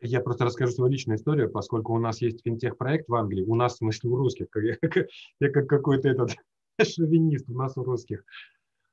[0.00, 3.74] Я просто расскажу свою личную историю, поскольку у нас есть финтех-проект в Англии, у нас,
[3.74, 4.76] в смысле, у русских, я,
[5.40, 6.36] я как какой-то этот
[6.82, 8.24] шовинист, у нас у русских.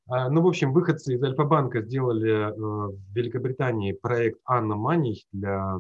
[0.08, 5.78] А, ну, в общем, выходцы из Альфа-банка сделали э, в Великобритании проект Анна Money для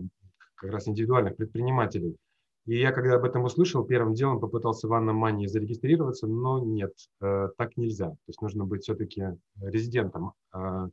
[0.55, 2.17] как раз индивидуальных предпринимателей.
[2.65, 6.93] И я, когда об этом услышал, первым делом попытался в Анна Money зарегистрироваться, но нет,
[7.21, 8.11] э, так нельзя.
[8.11, 9.23] То есть нужно быть все-таки
[9.61, 10.87] резидентом, э,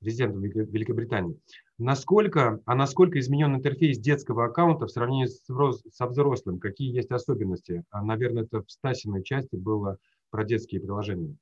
[0.00, 1.38] резидентом Великобритании.
[1.78, 6.58] Насколько, а насколько изменен интерфейс детского аккаунта в сравнении со взрослым?
[6.58, 7.84] Какие есть особенности?
[7.90, 9.98] А, наверное, это в Стасиной части было
[10.30, 11.36] про детские приложения.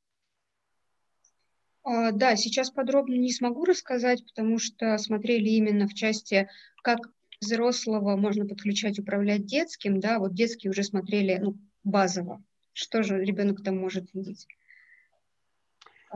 [1.85, 6.49] А, да, сейчас подробно не смогу рассказать, потому что смотрели именно в части,
[6.83, 6.99] как
[7.41, 13.63] взрослого можно подключать, управлять детским, да, вот детские уже смотрели ну, базово, что же ребенок
[13.63, 14.49] там может видеть.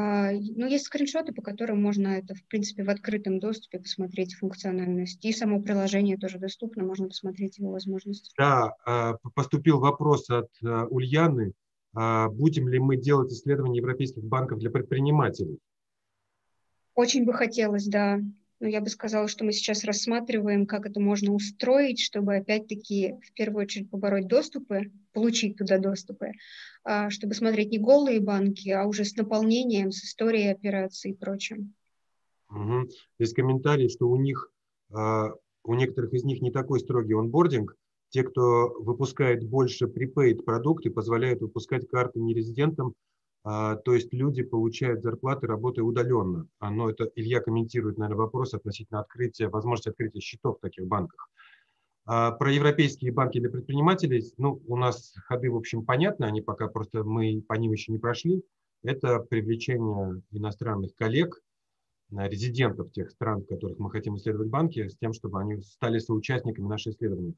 [0.00, 5.24] А, ну, есть скриншоты, по которым можно это, в принципе, в открытом доступе посмотреть функциональность.
[5.24, 8.32] И само приложение тоже доступно, можно посмотреть его возможности.
[8.38, 11.52] Да, а, поступил вопрос от Ульяны
[11.94, 15.58] а будем ли мы делать исследования европейских банков для предпринимателей?
[16.94, 18.20] Очень бы хотелось, да.
[18.60, 23.32] Но я бы сказала, что мы сейчас рассматриваем, как это можно устроить, чтобы опять-таки в
[23.32, 26.32] первую очередь побороть доступы, получить туда доступы,
[26.82, 31.74] а, чтобы смотреть не голые банки, а уже с наполнением, с историей операций и прочим.
[32.50, 32.88] Угу.
[33.18, 34.50] Есть комментарий, что у них
[34.90, 37.76] у некоторых из них не такой строгий онбординг.
[38.08, 42.94] Те, кто выпускает больше prepaid продукты, позволяют выпускать карты нерезидентам,
[43.48, 46.46] то есть люди получают зарплаты, работая удаленно.
[46.60, 51.30] Но это Илья комментирует, наверное, вопрос относительно открытия, возможности открытия счетов в таких банках.
[52.04, 57.04] Про европейские банки для предпринимателей, ну, у нас ходы, в общем, понятны, они пока просто,
[57.04, 58.42] мы по ним еще не прошли.
[58.82, 61.40] Это привлечение иностранных коллег,
[62.10, 66.66] резидентов тех стран, в которых мы хотим исследовать банки, с тем, чтобы они стали соучастниками
[66.66, 67.34] нашего исследования.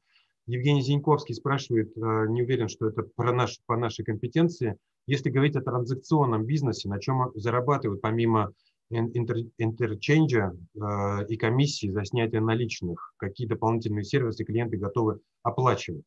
[0.47, 4.77] Евгений Зиньковский спрашивает, не уверен, что это про наш, по нашей компетенции.
[5.07, 8.53] Если говорить о транзакционном бизнесе, на чем зарабатывают помимо
[8.89, 16.05] интер, интерченджа э, и комиссии за снятие наличных, какие дополнительные сервисы клиенты готовы оплачивать?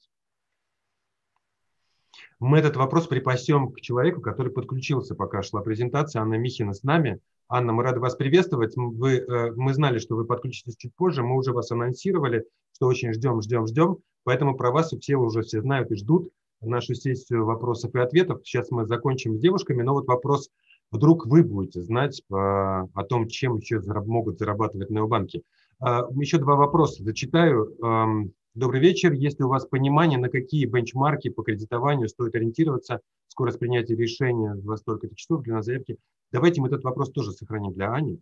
[2.38, 6.22] Мы этот вопрос припасем к человеку, который подключился, пока шла презентация.
[6.22, 7.20] Анна Михина с нами.
[7.48, 8.74] Анна, мы рады вас приветствовать.
[8.76, 11.22] Вы, э, мы знали, что вы подключитесь чуть позже.
[11.22, 13.98] Мы уже вас анонсировали, что очень ждем, ждем, ждем.
[14.24, 16.30] Поэтому про вас все уже все знают и ждут
[16.66, 18.40] нашу сессию вопросов и ответов.
[18.44, 20.50] Сейчас мы закончим с девушками, но вот вопрос,
[20.90, 25.42] вдруг вы будете знать по, о том, чем еще могут зарабатывать необанки.
[25.80, 28.32] А, еще два вопроса зачитаю.
[28.54, 29.12] Добрый вечер.
[29.12, 34.54] Есть ли у вас понимание, на какие бенчмарки по кредитованию стоит ориентироваться, скорость принятия решения
[34.62, 35.98] во столько-то часов, длина заявки?
[36.30, 38.20] Давайте мы этот вопрос тоже сохраним для Ани.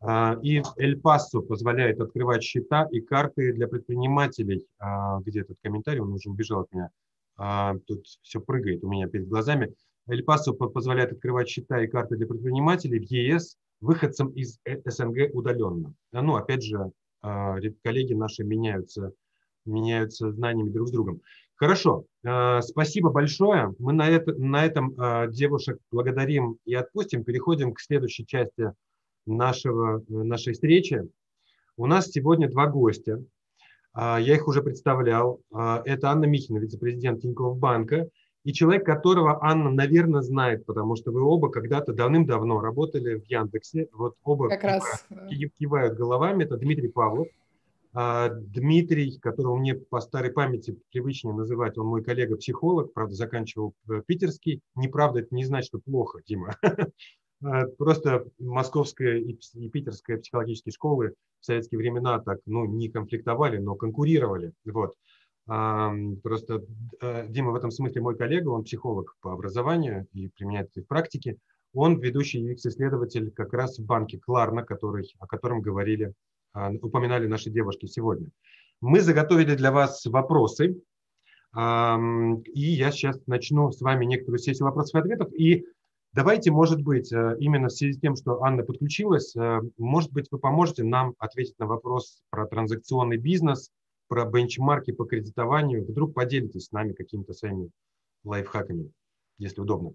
[0.00, 4.66] А, и Эль Пасо позволяет открывать счета и карты для предпринимателей.
[4.78, 6.00] А, где этот комментарий?
[6.00, 6.88] Он уже убежал от меня.
[7.36, 9.74] А, тут все прыгает у меня перед глазами.
[10.06, 15.34] Эль Пасо позволяет открывать счета и карты для предпринимателей в ЕС выходцам из э, СНГ
[15.34, 15.94] удаленно.
[16.12, 16.90] Ну, опять же,
[17.22, 19.12] коллеги наши меняются
[19.64, 21.22] меняются знаниями друг с другом.
[21.56, 22.04] Хорошо,
[22.60, 23.74] спасибо большое.
[23.78, 24.94] Мы на, это, на этом
[25.30, 27.24] девушек благодарим и отпустим.
[27.24, 28.72] Переходим к следующей части
[29.24, 31.08] нашего, нашей встречи.
[31.76, 33.22] У нас сегодня два гостя.
[33.94, 35.40] Э, я их уже представлял.
[35.52, 38.08] Это Анна Михина, вице-президент Тинькофф банка,
[38.44, 43.88] и человек, которого Анна, наверное, знает, потому что вы оба когда-то давным-давно работали в Яндексе.
[43.92, 45.50] Вот оба как кивают, раз.
[45.58, 46.44] кивают головами.
[46.44, 47.28] Это Дмитрий Павлов,
[47.94, 54.02] а, Дмитрий, которого мне по старой памяти привычнее называть, он мой коллега-психолог, правда, заканчивал э,
[54.04, 54.60] питерский.
[54.74, 56.56] Неправда, это не значит, что плохо, Дима.
[57.44, 63.74] А, просто московская и питерская психологические школы в советские времена так, ну, не конфликтовали, но
[63.74, 64.52] конкурировали.
[64.64, 64.94] Вот.
[65.46, 66.64] Просто
[67.02, 70.88] э, Дима в этом смысле мой коллега, он психолог по образованию и применяет это в
[70.88, 71.36] практике.
[71.74, 76.14] Он ведущий UX-исследователь как раз в банке Кларна, который, о котором говорили
[76.54, 78.30] а, упоминали наши девушки сегодня.
[78.80, 80.80] Мы заготовили для вас вопросы,
[81.54, 85.32] и я сейчас начну с вами некоторую сессию вопросов и ответов.
[85.34, 85.66] И
[86.14, 90.28] давайте, может быть, э, именно в связи с тем, что Анна подключилась, э, может быть,
[90.30, 93.70] вы поможете нам ответить на вопрос про транзакционный бизнес,
[94.08, 95.84] про бенчмарки по кредитованию.
[95.84, 97.70] Вдруг поделитесь с нами какими-то своими
[98.24, 98.90] лайфхаками,
[99.38, 99.92] если удобно.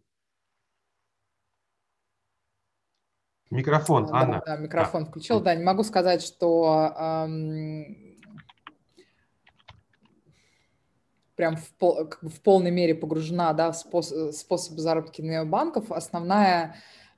[3.50, 4.44] Микрофон, да, Анна.
[4.46, 5.10] Да, микрофон да.
[5.10, 5.40] включил.
[5.40, 8.09] Да, не могу сказать, что эм,
[11.40, 15.90] прям в, пол, в полной мере погружена да, в способ, способ заработки необанков.
[15.90, 16.76] Основная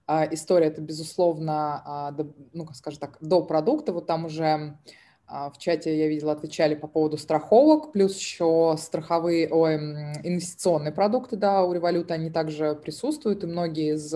[0.07, 3.91] э, история это, безусловно, э, до, ну, скажем так, до продукта.
[3.91, 9.49] Вот там уже э, в чате я видела, отвечали по поводу страховок, плюс еще страховые,
[9.49, 9.77] ой,
[10.23, 14.13] инвестиционные продукты, да, у Революта они также присутствуют, и многие из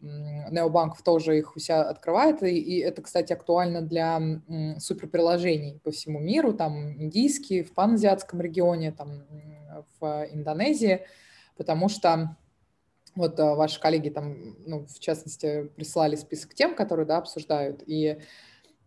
[0.00, 4.20] необанков тоже их у себя открывает, и, и это, кстати, актуально для
[4.78, 9.24] суперприложений по всему миру, там индийские, в паназиатском регионе, там
[10.00, 11.06] в Индонезии,
[11.56, 12.36] потому что
[13.14, 18.18] вот а, ваши коллеги там, ну, в частности, прислали список тем, которые, да, обсуждают, и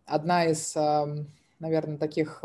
[0.05, 0.76] одна из,
[1.60, 2.43] наверное, таких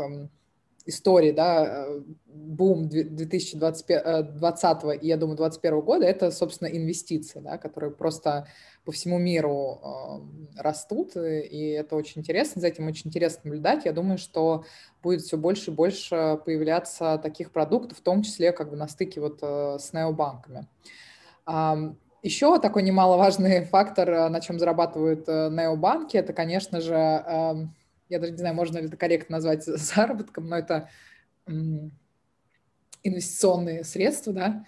[0.85, 7.57] истории, да, э, бум 2020 э, и, я думаю, 2021 года, это, собственно, инвестиции, да,
[7.57, 8.47] которые просто
[8.83, 13.85] по всему миру э, растут, и это очень интересно, за этим очень интересно наблюдать.
[13.85, 14.65] Я думаю, что
[15.01, 19.21] будет все больше и больше появляться таких продуктов, в том числе как бы на стыке
[19.21, 20.67] вот с необанками.
[22.21, 27.75] Еще такой немаловажный фактор, на чем зарабатывают необанки, это, конечно же, эм,
[28.09, 30.89] я даже не знаю, можно ли это корректно назвать заработком, но это
[33.03, 34.65] инвестиционные средства, да,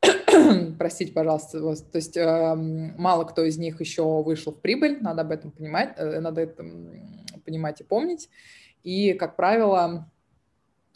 [0.78, 5.22] простите, пожалуйста, вот, то есть э, мало кто из них еще вышел в прибыль, надо
[5.22, 6.64] об этом понимать, э, надо это
[7.44, 8.30] понимать и помнить,
[8.82, 10.10] и, как правило,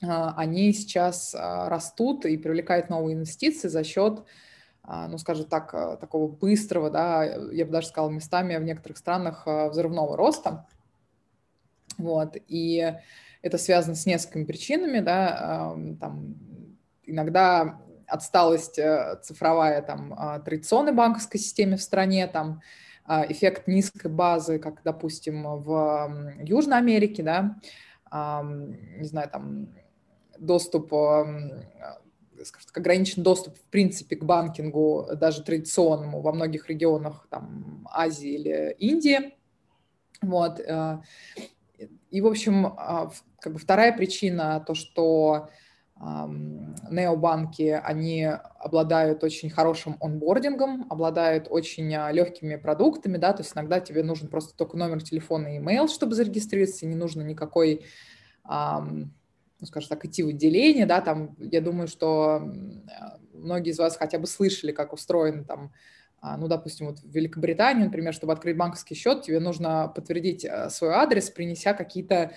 [0.03, 4.25] э, они сейчас э, растут и привлекают новые инвестиции за счет
[4.87, 8.99] э, ну, скажем так, э, такого быстрого, да, я бы даже сказала, местами в некоторых
[8.99, 10.67] странах взрывного роста.
[11.99, 12.95] Вот, и
[13.43, 16.37] это связано с несколькими причинами, да, там
[17.05, 22.63] иногда отсталость э, цифровая там а, традиционной банковской системе в стране, там
[23.05, 27.57] а, эффект низкой базы, как, допустим, в Южной Америке, да,
[28.11, 29.69] не знаю, там
[30.39, 37.87] доступ, скажем так, ограничен доступ, в принципе, к банкингу, даже традиционному во многих регионах там,
[37.93, 39.35] Азии или Индии.
[40.23, 40.59] Вот.
[42.11, 45.49] И, в общем, а, как бы вторая причина, то, что
[46.91, 53.81] необанки, они обладают очень хорошим онбордингом, обладают очень а, легкими продуктами, да, то есть иногда
[53.81, 57.85] тебе нужен просто только номер телефона и email, чтобы зарегистрироваться, не нужно никакой,
[58.45, 59.11] ну,
[59.67, 62.49] скажем так, идти в отделение, да, там, я думаю, что
[63.33, 67.85] многие из вас хотя бы слышали, как устроен там а, ну, допустим, вот в Великобритании,
[67.85, 72.33] например, чтобы открыть банковский счет, тебе нужно подтвердить а, свой адрес, принеся какие-то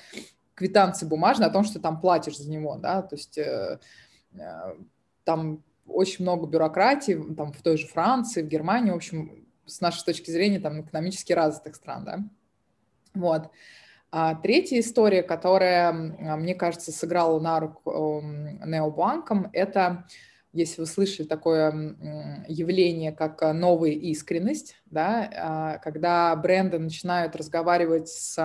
[0.54, 3.80] квитанции бумажные о том, что там платишь за него, да, то есть э,
[4.34, 4.40] э,
[5.24, 10.06] там очень много бюрократии, там в той же Франции, в Германии, в общем, с нашей
[10.06, 12.20] точки зрения, там, экономически развитых стран, да.
[13.14, 13.50] Вот.
[14.12, 20.06] А третья история, которая, мне кажется, сыграла на руку необанкам, это
[20.54, 21.72] если вы слышали такое
[22.48, 28.38] явление, как э, новая искренность, да, а, когда бренды начинают разговаривать с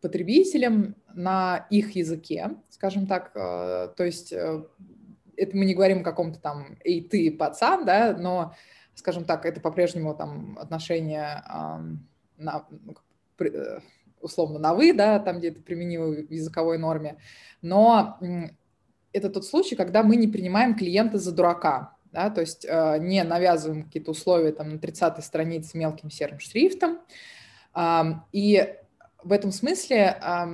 [0.00, 4.64] потребителем на их языке, скажем так, э, то есть э,
[5.36, 8.54] это мы не говорим о каком-то там «эй, ты, пацан», да, но,
[8.94, 11.44] скажем так, это по-прежнему там отношения
[12.36, 12.96] на, ну,
[14.20, 17.18] условно на «вы», да, там, где это применимо в языковой норме,
[17.62, 18.18] но
[19.12, 23.22] это тот случай, когда мы не принимаем клиента за дурака, да, то есть э, не
[23.22, 26.98] навязываем какие-то условия там на 30-й странице мелким серым шрифтом.
[27.74, 28.02] Э,
[28.32, 28.74] и
[29.22, 30.46] в этом смысле э,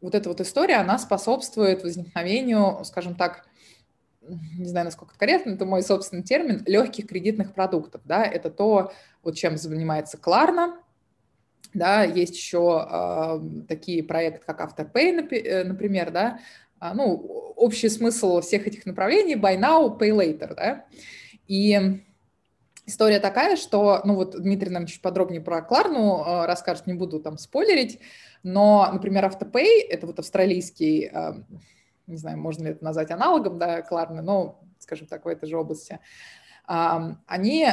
[0.00, 3.46] вот эта вот история, она способствует возникновению, скажем так,
[4.28, 8.92] не знаю, насколько это корректно, это мой собственный термин, легких кредитных продуктов, да, это то,
[9.22, 10.78] вот чем занимается Кларна,
[11.74, 16.40] да, есть еще э, такие проекты, как Afterpay, э, например, да,
[16.80, 17.14] ну,
[17.56, 20.84] общий смысл всех этих направлений buy now, pay later, да,
[21.46, 22.00] и
[22.86, 27.20] история такая, что, ну вот Дмитрий нам чуть подробнее про Кларну а, расскажет, не буду
[27.20, 28.00] там спойлерить,
[28.42, 31.36] но, например, Автопей, это вот австралийский, а,
[32.06, 35.56] не знаю, можно ли это назвать аналогом, да, Кларны, но, скажем так, в этой же
[35.56, 36.00] области,
[36.66, 37.66] они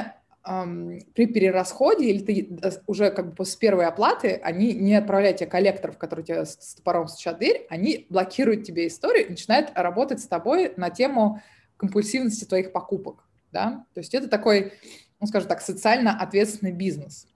[0.46, 5.50] при перерасходе или ты э, уже как бы после первой оплаты, они не отправляют тебе
[5.50, 10.28] коллекторов, которые тебе с топором стучат дверь, они блокируют тебе историю и начинают работать с
[10.28, 11.42] тобой на тему
[11.78, 14.74] компульсивности твоих покупок, да, то есть это такой,
[15.20, 17.28] ну, скажем так, социально ответственный бизнес.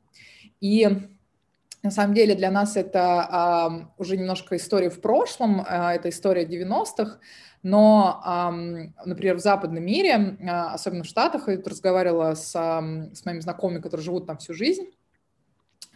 [0.62, 0.88] И
[1.82, 5.66] на самом деле для нас это э, уже немножко история в прошлом, э,
[5.96, 7.20] это история 90-х,
[7.62, 8.54] но,
[9.04, 13.82] например, в западном мире, а, особенно в Штатах, я тут разговаривала с, с моими знакомыми,
[13.82, 14.86] которые живут там всю жизнь,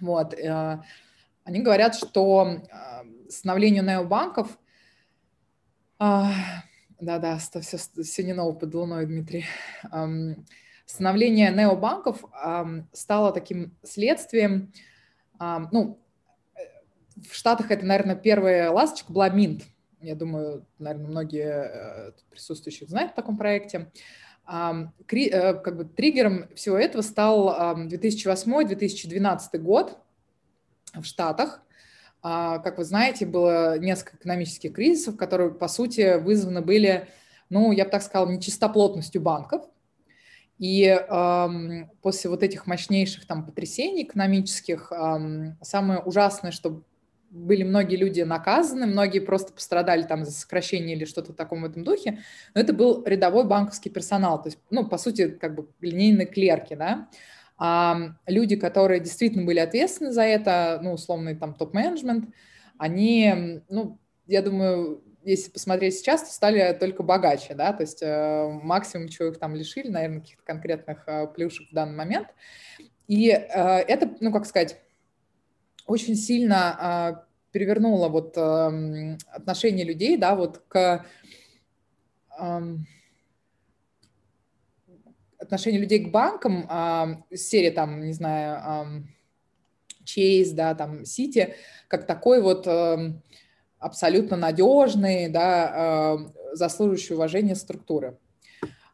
[0.02, 0.82] вот, э,
[1.46, 2.64] они говорят, что
[3.30, 4.60] становлению необанков,
[6.00, 6.34] а,
[7.00, 9.46] да-да, все, все не ново под луной, Дмитрий,
[10.86, 12.26] становление необанков
[12.92, 14.74] стало таким следствием,
[15.40, 16.00] ну,
[16.56, 16.60] э,
[17.30, 19.64] в Штатах это, наверное, первая ласточка была Минт,
[20.02, 23.92] я думаю, наверное, многие э, присутствующих знают о таком проекте.
[24.48, 29.98] Э, как бы триггером всего этого стал 2008-2012 год
[30.94, 31.62] в Штатах.
[32.22, 37.10] А, как вы знаете, было несколько экономических кризисов, которые, по сути, вызваны были,
[37.50, 39.64] ну, я бы так сказала, нечистоплотностью банков.
[40.64, 46.84] И эм, после вот этих мощнейших там потрясений экономических, эм, самое ужасное, что
[47.30, 51.66] были многие люди наказаны, многие просто пострадали там за сокращение или что-то в таком в
[51.66, 52.20] этом духе,
[52.56, 56.76] но это был рядовой банковский персонал, то есть, ну, по сути, как бы линейные клерки,
[56.76, 57.10] да,
[57.58, 62.30] а люди, которые действительно были ответственны за это, ну, условный там топ-менеджмент,
[62.78, 68.60] они, ну, я думаю, если посмотреть сейчас, то стали только богаче, да, то есть э,
[68.62, 72.28] максимум, чего их там лишили, наверное, каких-то конкретных э, плюшек в данный момент.
[73.08, 74.78] И э, это, ну, как сказать,
[75.86, 81.06] очень сильно а, перевернуло вот эм, отношение людей, да, вот к
[82.40, 82.88] эм,
[85.38, 89.06] отношение людей к банкам, э, серии там, не знаю,
[90.06, 91.54] Chase, да, там, City,
[91.88, 93.14] как такой вот э,
[93.84, 98.18] абсолютно надежный, да, э, заслуживающий уважения структуры.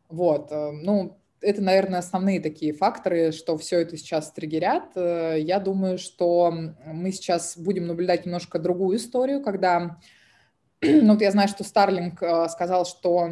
[0.09, 4.91] Вот, э, ну, это, наверное, основные такие факторы, что все это сейчас триггерят.
[4.95, 6.53] Э, я думаю, что
[6.85, 9.97] мы сейчас будем наблюдать немножко другую историю, когда,
[10.81, 13.31] ну вот я знаю, что Старлинг э, сказал, что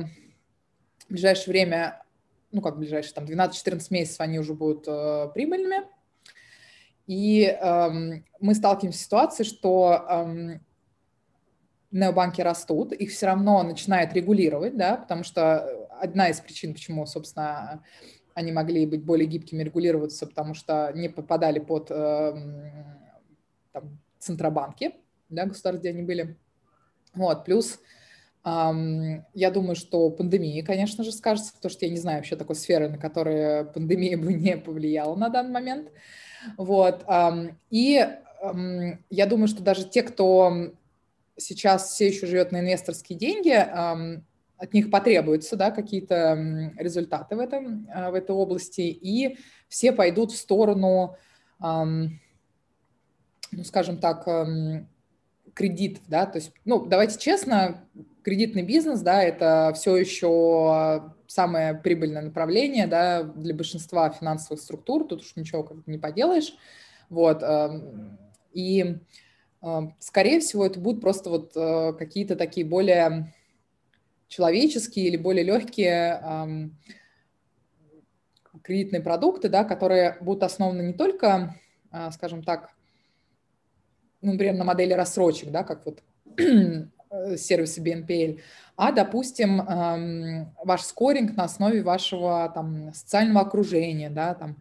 [1.07, 2.03] в ближайшее время,
[2.51, 5.83] ну как в ближайшие там 12-14 месяцев они уже будут э, прибыльными.
[7.07, 10.59] И эм, мы сталкиваемся с ситуацией, что эм,
[11.91, 17.83] необанки растут, их все равно начинают регулировать, да, потому что одна из причин, почему, собственно,
[18.33, 22.33] они могли быть более гибкими, регулироваться, потому что не попадали под э,
[23.71, 24.95] там, центробанки,
[25.29, 26.37] да, государств, где они были.
[27.13, 27.79] Вот, плюс
[28.45, 32.87] я думаю, что пандемия, конечно же, скажется, потому что я не знаю вообще такой сферы,
[32.87, 35.91] на которую пандемия бы не повлияла на данный момент.
[36.55, 37.03] Вот,
[37.69, 38.07] и
[39.09, 40.71] я думаю, что даже те, кто
[41.37, 43.51] сейчас все еще живет на инвесторские деньги,
[44.57, 49.37] от них потребуются да, какие-то результаты в, этом, а, в этой области, и
[49.69, 51.15] все пойдут в сторону,
[51.59, 52.09] ну,
[53.63, 54.27] скажем так,
[55.53, 57.87] кредитов, да, то есть, ну, давайте честно,
[58.23, 65.21] кредитный бизнес, да, это все еще самое прибыльное направление, да, для большинства финансовых структур, тут
[65.21, 66.53] уж ничего как не поделаешь,
[67.09, 67.43] вот,
[68.53, 68.97] и
[69.99, 73.33] скорее всего это будут просто вот э, какие-то такие более
[74.27, 76.71] человеческие или более легкие
[78.63, 81.55] кредитные продукты, да, которые будут основаны не только,
[81.89, 82.71] а, скажем так,
[84.21, 86.03] ну, например, на модели рассрочек, да, как вот
[87.37, 88.41] сервисы BNPL,
[88.75, 89.63] а, допустим,
[90.63, 94.57] ваш скоринг на основе вашего там, социального окружения, да, там,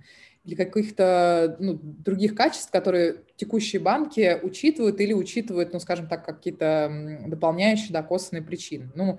[0.47, 7.21] или каких-то ну, других качеств, которые текущие банки учитывают или учитывают, ну, скажем так, какие-то
[7.27, 8.89] дополняющие, да, косвенные причины.
[8.95, 9.19] Ну,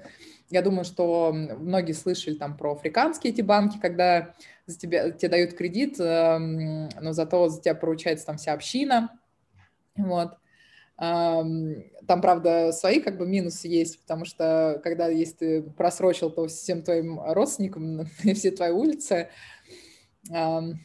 [0.50, 4.36] я думаю, что многие слышали там про африканские эти банки, когда
[4.68, 9.10] за тебя, тебе дают кредит, эм, но зато за тебя поручается там вся община.
[9.98, 10.38] Вот.
[10.98, 16.48] Эм, там, правда, свои как бы минусы есть, потому что когда если ты просрочил, то
[16.48, 19.28] всем твоим родственникам и все твои улицы
[20.32, 20.80] эм,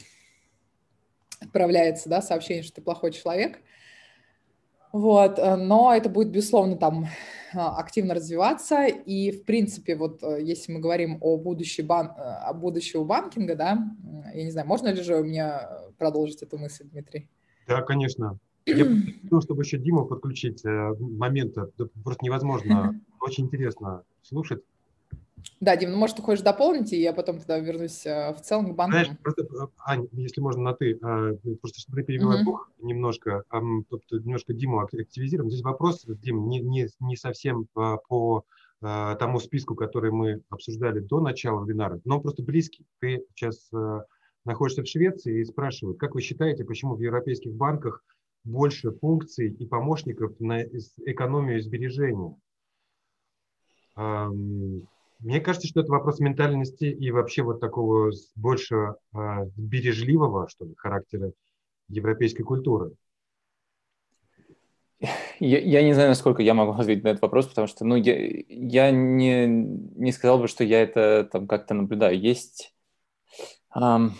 [1.42, 3.58] отправляется, да, сообщение, что ты плохой человек.
[4.92, 7.06] Вот, э, но это будет, безусловно, там
[7.54, 8.86] а, активно развиваться.
[8.86, 12.08] И, в принципе, вот э, если мы говорим о, будущем бан...
[12.08, 13.90] Э, о будущего банкинга, да,
[14.34, 15.66] я не знаю, можно ли же у меня
[15.96, 17.30] продолжить эту мысль, Дмитрий?
[17.66, 18.38] Да, конечно.
[18.66, 18.84] Я
[19.22, 21.70] хотел, чтобы еще Диму подключить момента.
[22.04, 23.00] Просто невозможно.
[23.20, 24.62] Очень интересно слушать.
[25.60, 28.76] Да, Дим, ну, может, ты хочешь дополнить, и я потом тогда вернусь в целом к
[28.76, 28.92] банку.
[28.92, 29.46] Знаешь, просто,
[29.84, 32.44] Ань, если можно на «ты», просто чтобы ты перевела uh-huh.
[32.44, 35.50] дух немножко, немножко Диму активизируем.
[35.50, 38.44] Здесь вопрос, Дим, не, не, не совсем по
[38.80, 42.84] тому списку, который мы обсуждали до начала вебинара, но просто близкий.
[42.98, 43.70] Ты сейчас
[44.44, 48.04] находишься в Швеции и спрашивают, как вы считаете, почему в европейских банках
[48.42, 52.34] больше функций и помощников на экономию и сбережения?
[55.22, 59.18] Мне кажется, что это вопрос ментальности и вообще вот такого больше э,
[59.56, 61.32] бережливого, что ли, характера
[61.88, 62.92] европейской культуры.
[65.38, 68.14] Я, я не знаю, насколько я могу ответить на этот вопрос, потому что, ну, я,
[68.48, 72.18] я не, не сказал бы, что я это там как-то наблюдаю.
[72.18, 72.74] Есть...
[73.76, 74.14] Эм,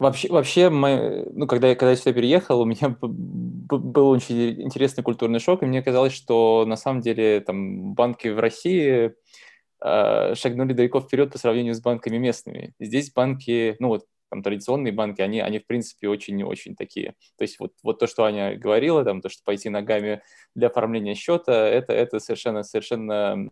[0.00, 5.04] вообще, вообще мы, ну, когда, я, когда я сюда переехал, у меня был очень интересный
[5.04, 9.14] культурный шок, и мне казалось, что на самом деле там банки в России
[9.80, 12.72] шагнули далеко вперед по сравнению с банками местными.
[12.80, 17.14] Здесь банки, ну вот там традиционные банки, они, они в принципе очень-очень такие.
[17.36, 20.22] То есть вот, вот то, что Аня говорила, там, то, что пойти ногами
[20.54, 23.50] для оформления счета, это, это совершенно, совершенно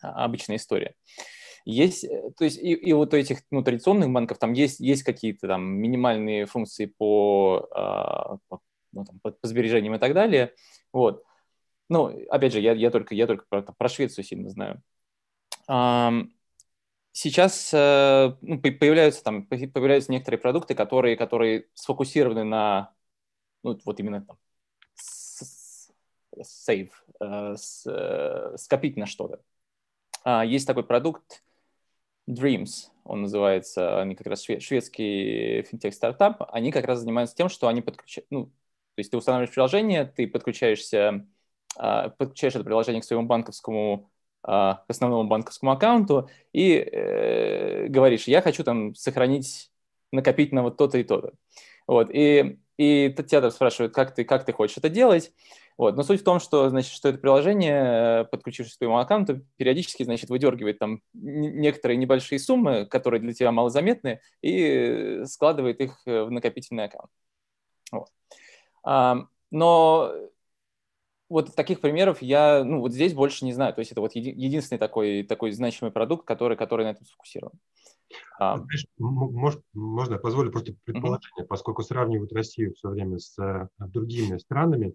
[0.00, 0.94] обычная история.
[1.64, 5.02] Есть, э, то есть и, и вот у этих ну, традиционных банков там есть, есть
[5.02, 8.60] какие-то там минимальные функции по, а, по,
[8.92, 10.52] ну, там, по, по сбережениям и так далее.
[10.92, 11.24] Вот.
[11.88, 14.82] Ну, опять же, я, я только, я только про, про Швецию сильно знаю
[17.12, 22.92] сейчас э, ну, появляются там появляются некоторые продукты, которые которые сфокусированы на
[23.62, 24.36] ну, вот именно там
[26.42, 26.90] save,
[27.20, 27.54] э,
[27.86, 29.40] э, скопить на что-то.
[30.24, 31.42] А, есть такой продукт
[32.28, 37.82] Dreams, он называется, они как раз шведский финтех-стартап, они как раз занимаются тем, что они
[37.82, 41.26] подключают, ну, то есть ты устанавливаешь приложение, ты подключаешься,
[41.76, 44.10] а, подключаешь это приложение к своему банковскому
[44.44, 49.70] к основному банковскому аккаунту и э, говоришь, я хочу там сохранить,
[50.12, 51.32] накопить на вот то-то и то-то.
[51.86, 55.32] Вот, и, и тебя спрашивают, как ты, как ты хочешь это делать.
[55.76, 55.96] Вот.
[55.96, 60.04] Но суть в том, что, значит, что это приложение, э, подключившись к твоему аккаунту, периодически,
[60.04, 66.30] значит, выдергивает там некоторые небольшие суммы, которые для тебя малозаметны, и складывает их э, в
[66.30, 67.10] накопительный аккаунт.
[67.90, 68.08] Вот.
[69.50, 70.12] Но
[71.28, 73.74] вот таких примеров я, ну, вот здесь больше не знаю.
[73.74, 77.52] То есть это вот еди- единственный такой, такой значимый продукт, который, который на этом сфокусирован.
[78.38, 81.48] А, Знаешь, может, можно, позволю просто предположение, uh-huh.
[81.48, 84.94] поскольку сравнивают Россию все время с а, другими странами.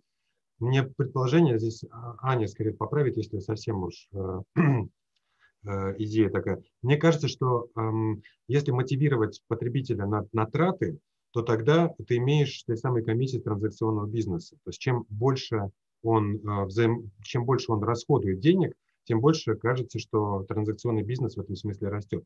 [0.60, 6.62] Мне предположение здесь, а, Аня скорее поправит, если совсем уж э, э, идея такая.
[6.82, 7.92] Мне кажется, что э,
[8.48, 11.00] если мотивировать потребителя на, на траты,
[11.32, 14.56] то тогда ты имеешь те самые комиссии транзакционного бизнеса.
[14.64, 15.72] То есть чем больше
[16.04, 17.12] он, э, взаим...
[17.24, 18.74] чем больше он расходует денег,
[19.04, 22.24] тем больше кажется, что транзакционный бизнес в этом смысле растет.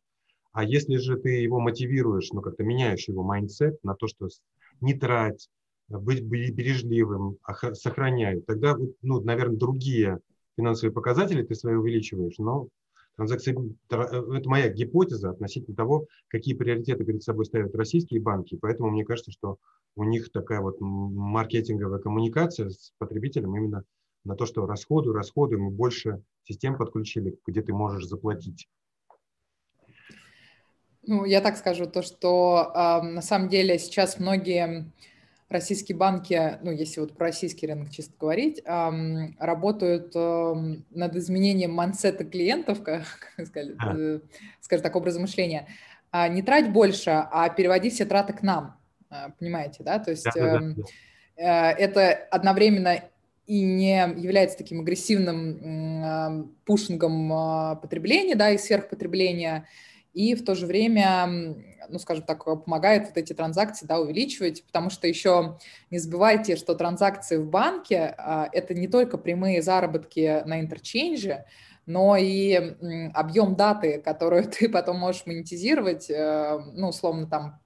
[0.52, 4.28] А если же ты его мотивируешь, ну как-то меняешь его mindset на то, что
[4.82, 5.50] не трать,
[5.90, 7.38] быть бережливым,
[7.74, 10.20] сохраняй, тогда, ну, наверное, другие
[10.56, 12.68] финансовые показатели ты свои увеличиваешь, но
[13.16, 13.56] транзакции,
[13.90, 19.06] э, это моя гипотеза относительно того, какие приоритеты перед собой ставят российские банки, поэтому мне
[19.06, 19.58] кажется, что
[19.96, 23.84] у них такая вот маркетинговая коммуникация с потребителем именно
[24.24, 28.68] на то, что расходы, расходы, мы больше систем подключили, где ты можешь заплатить.
[31.06, 34.92] Ну, я так скажу, то, что э, на самом деле сейчас многие
[35.54, 42.82] российские банки, ну, если вот про российский рынок чисто говорить, работают над изменением мансета клиентов,
[42.84, 43.04] как,
[43.38, 44.20] как сказали, э,
[44.60, 45.68] скажем так, образа мышления.
[46.12, 48.78] А не трать больше, а переводи все траты к нам.
[49.10, 50.00] А, понимаете, да?
[50.00, 51.72] То есть да, да, да.
[51.72, 53.02] Э, это одновременно
[53.46, 59.68] и не является таким агрессивным пушингом а, потребления, да, и сверхпотребления,
[60.14, 61.28] и в то же время,
[61.90, 65.58] ну, скажем так, помогает вот эти транзакции, да, увеличивать, потому что еще
[65.90, 71.46] не забывайте, что транзакции в банке а,– это не только прямые заработки на интерчейнже,
[71.86, 72.54] но и
[73.14, 77.60] объем даты, которую ты потом можешь монетизировать, э, ну, условно, там,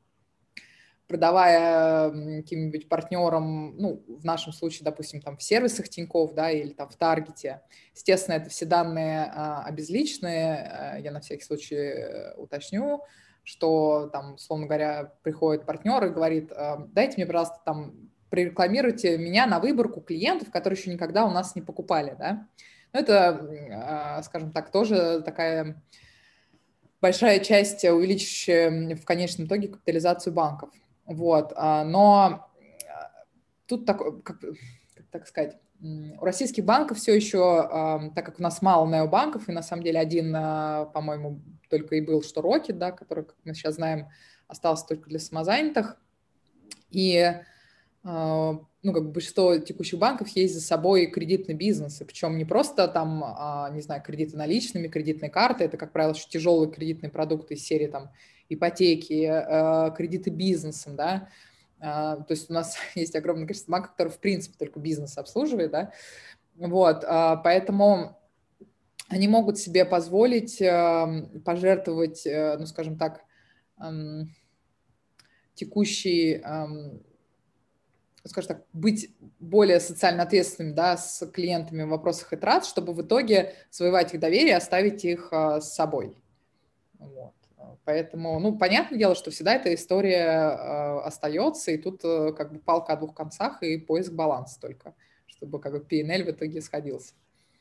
[1.08, 6.90] продавая каким-нибудь партнерам, ну, в нашем случае, допустим, там в сервисах Тинькофф, да, или там
[6.90, 7.62] в Таргете.
[7.96, 13.04] Естественно, это все данные а, обезличенные, а, я на всякий случай э, уточню,
[13.44, 17.94] что там, условно говоря, приходит партнер и говорит, а, дайте мне, пожалуйста, там,
[18.30, 22.48] прорекламируйте меня на выборку клиентов, которые еще никогда у нас не покупали, да.
[22.92, 25.82] Ну, это, а, скажем так, тоже такая
[27.00, 30.70] большая часть, увеличивающая в конечном итоге капитализацию банков.
[31.08, 32.50] Вот, а, но
[32.90, 33.12] а,
[33.66, 34.44] тут такой, как,
[35.10, 39.54] так сказать, у российских банков все еще, а, так как у нас мало необанков, и
[39.54, 41.40] на самом деле один, по-моему,
[41.70, 44.08] только и был, что Рокет, да, который, как мы сейчас знаем,
[44.48, 45.98] остался только для самозанятых.
[46.90, 47.34] И
[48.04, 52.88] ну, как бы большинство текущих банков есть за собой кредитный бизнес, и причем не просто
[52.88, 53.20] там,
[53.74, 57.88] не знаю, кредиты наличными, кредитные карты, это, как правило, еще тяжелые кредитные продукты из серии
[57.88, 58.12] там
[58.50, 61.30] ипотеки, э, кредиты бизнесом, да,
[61.80, 65.72] а, то есть у нас есть огромное количество банков, которые, в принципе, только бизнес обслуживают,
[65.72, 65.92] да,
[66.56, 68.18] вот, а, поэтому
[69.10, 73.24] они могут себе позволить эм, пожертвовать, э, ну, скажем так,
[73.82, 74.36] эм,
[75.54, 77.02] текущий, эм,
[78.26, 83.02] скажем так, быть более социально ответственными да, с клиентами в вопросах и трат, чтобы в
[83.02, 86.18] итоге завоевать их доверие оставить их э, с собой.
[87.00, 87.34] Вот.
[87.86, 92.60] Поэтому, ну, понятное дело, что всегда эта история э, остается, и тут э, как бы
[92.60, 94.94] палка о двух концах и поиск баланса только,
[95.26, 97.14] чтобы как бы PNL в итоге сходился.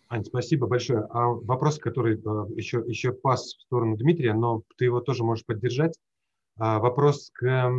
[0.09, 1.07] Ань, спасибо большое.
[1.11, 5.45] А вопрос, который э, еще, еще пас в сторону Дмитрия, но ты его тоже можешь
[5.45, 5.99] поддержать.
[6.59, 7.73] А, вопрос к э,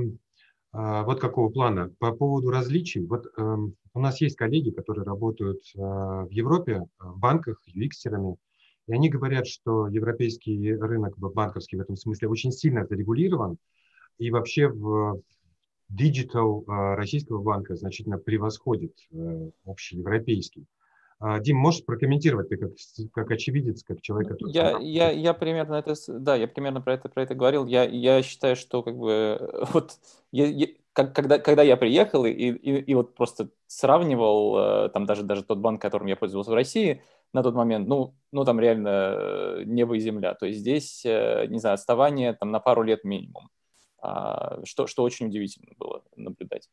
[0.71, 1.93] вот какого плана.
[1.99, 3.05] По поводу различий.
[3.05, 3.55] Вот э,
[3.93, 8.35] у нас есть коллеги, которые работают в Европе, в банках, UX-терами,
[8.87, 13.57] и они говорят, что европейский рынок банковский в этом смысле очень сильно зарегулирован,
[14.17, 15.21] и вообще в
[15.89, 20.65] digital а, российского банка значительно превосходит э, общий европейский.
[21.19, 22.71] А, Дим, можешь прокомментировать ты как,
[23.13, 24.51] как очевидец, как человек, который...
[24.51, 27.65] Я, я, я примерно это, да, я примерно про это, про это говорил.
[27.65, 29.93] Я, я считаю, что как бы вот
[30.31, 35.23] я, я, когда, когда я приехал и, и, и вот просто сравнивал э, там даже,
[35.23, 37.01] даже тот банк, которым я пользовался в России,
[37.33, 40.33] на тот момент, ну, ну там реально э, небо и земля.
[40.33, 43.49] То есть здесь, э, не знаю, отставание там на пару лет минимум,
[43.99, 46.69] а, что, что очень удивительно было наблюдать.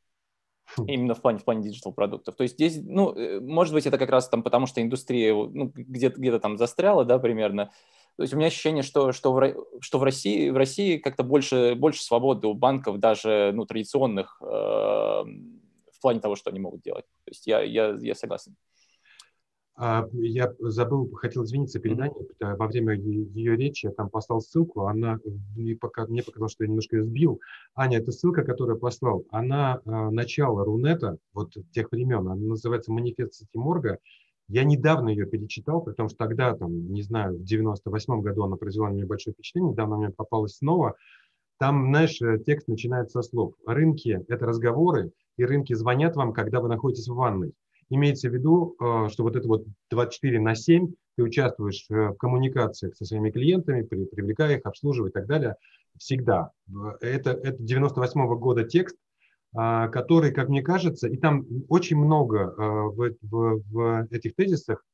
[0.76, 0.84] Хм.
[0.86, 2.36] Именно в плане, в плане digital продуктов.
[2.36, 5.70] То есть здесь, ну, э, может быть, это как раз там потому, что индустрия ну,
[5.74, 7.70] где-то где там застряла, да, примерно.
[8.16, 11.74] То есть у меня ощущение, что, что, в, что в России, в России как-то больше,
[11.74, 17.06] больше свободы у банков, даже ну, традиционных, э, в плане того, что они могут делать.
[17.24, 18.54] То есть я, я, я согласен.
[18.54, 18.73] А,
[19.76, 25.18] я забыл, хотел извиниться перед Аней, во время ее речи я там послал ссылку, она
[25.56, 27.40] мне, пока, мне показалось, что я немножко ее сбил.
[27.74, 32.92] Аня, эта ссылка, которую я послал, она а, начало Рунета, вот тех времен, она называется
[32.92, 33.98] «Манифест Сити Морга».
[34.46, 38.90] Я недавно ее перечитал, потому что тогда, там, не знаю, в 98 году она произвела
[38.90, 40.94] на меня большое впечатление, недавно мне попалась снова.
[41.58, 43.54] Там, знаешь, э, текст начинается со слов.
[43.66, 47.54] Рынки– это разговоры, и рынки звонят вам, когда вы находитесь в ванной.
[47.90, 52.14] Имеется в виду, э, что вот это вот 24 на 7 ты участвуешь э, в
[52.16, 55.56] коммуникациях со своими клиентами, привлекая их, обслуживая и так далее,
[55.98, 56.50] всегда.
[57.00, 58.96] Это, это 98 -го года текст,
[59.52, 64.84] который, как мне кажется, и там очень много э, в, в, в этих тезисах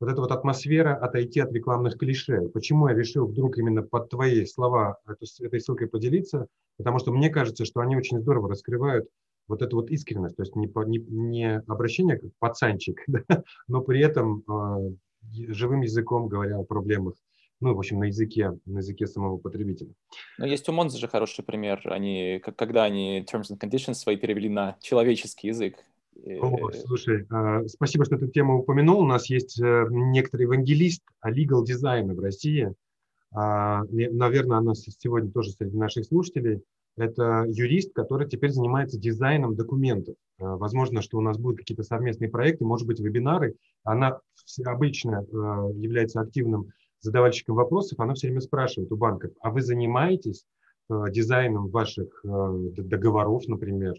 [0.00, 2.48] вот эта вот атмосфера отойти от рекламных клише.
[2.54, 6.46] Почему я решил вдруг именно под твои слова этой ссылкой поделиться?
[6.76, 9.08] Потому что мне кажется, что они очень здорово раскрывают
[9.48, 14.00] вот эту вот искренность, то есть не, не, не обращение как пацанчик, да, но при
[14.00, 14.90] этом э,
[15.52, 17.14] живым языком говоря о проблемах,
[17.60, 19.90] ну, в общем, на языке, на языке самого потребителя.
[20.38, 24.48] Но есть у Монза же хороший пример, они, когда они Terms and Conditions свои перевели
[24.48, 25.84] на человеческий язык.
[26.40, 29.00] О, слушай, э, спасибо, что эту тему упомянул.
[29.00, 32.74] У нас есть э, некоторый евангелист legal дизайна в России.
[33.32, 36.62] Э, наверное, она сегодня тоже среди наших слушателей.
[36.98, 40.16] Это юрист, который теперь занимается дизайном документов.
[40.38, 43.54] Э, возможно, что у нас будут какие-то совместные проекты, может быть, вебинары.
[43.84, 44.20] Она
[44.64, 45.26] обычно э,
[45.76, 48.00] является активным задавальщиком вопросов.
[48.00, 50.44] Она все время спрашивает у банков, а вы занимаетесь
[50.90, 53.94] э, дизайном ваших договоров, например?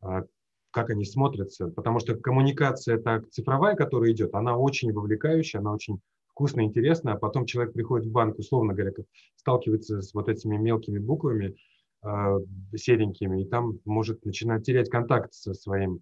[0.00, 1.68] Как они смотрятся?
[1.68, 7.16] Потому что коммуникация так цифровая, которая идет, она очень вовлекающая, она очень вкусно, интересно, а
[7.16, 8.92] потом человек приходит в банк, условно говоря,
[9.36, 11.54] сталкивается с вот этими мелкими буквами,
[12.76, 16.00] серенькими, и там может начинать терять контакт со своим,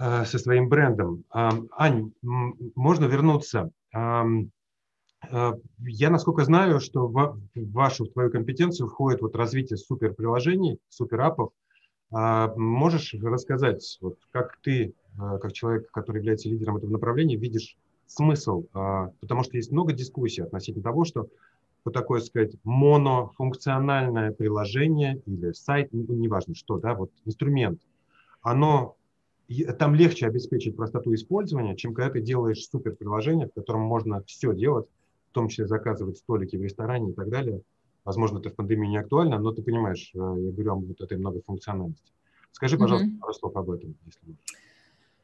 [0.00, 1.24] э, со своим брендом.
[1.32, 3.70] Э, Ань, можно вернуться?
[3.92, 11.50] Я, насколько знаю, что в вашу, в твою компетенцию входит вот развитие суперприложений, суперапов.
[12.10, 18.66] Можешь рассказать, вот как ты, как человек, который является лидером этого направления, видишь смысл?
[18.72, 21.28] Потому что есть много дискуссий относительно того, что
[21.86, 27.80] вот такое, сказать, монофункциональное приложение или сайт, ну, неважно что, да, вот инструмент,
[28.42, 28.96] оно,
[29.78, 34.88] там легче обеспечить простоту использования, чем когда ты делаешь суперприложение, в котором можно все делать,
[35.30, 37.62] в том числе заказывать столики в ресторане и так далее.
[38.04, 41.18] Возможно, это в пандемии не актуально, но ты понимаешь, э, я говорю о вот этой
[41.18, 42.12] многофункциональности.
[42.50, 43.18] Скажи, пожалуйста, mm-hmm.
[43.20, 44.42] пару слов об этом, если можешь.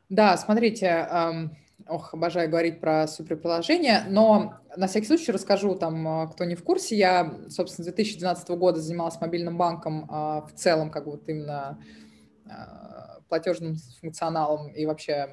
[0.09, 1.51] Да, смотрите,
[1.89, 6.63] Ох, обожаю говорить про суперприложения, но на всякий случай расскажу там, а, кто не в
[6.63, 11.79] курсе, я, собственно, с 2012 года занималась мобильным банком а, в целом, как вот именно
[12.47, 15.31] а, платежным функционалом и вообще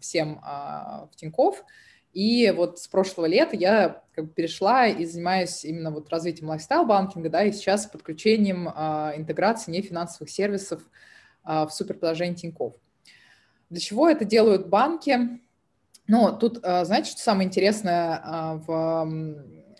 [0.00, 1.64] всем в Тинькофф.
[2.12, 7.28] И вот с прошлого лета я как бы перешла и занимаюсь именно вот развитием lifestyle-банкинга,
[7.28, 10.82] да, и сейчас подключением интеграции нефинансовых сервисов
[11.44, 12.74] в суперприложение Тинькофф.
[13.68, 15.40] Для чего это делают банки?
[16.10, 19.06] Но тут, а, знаете, что самое интересное а, в,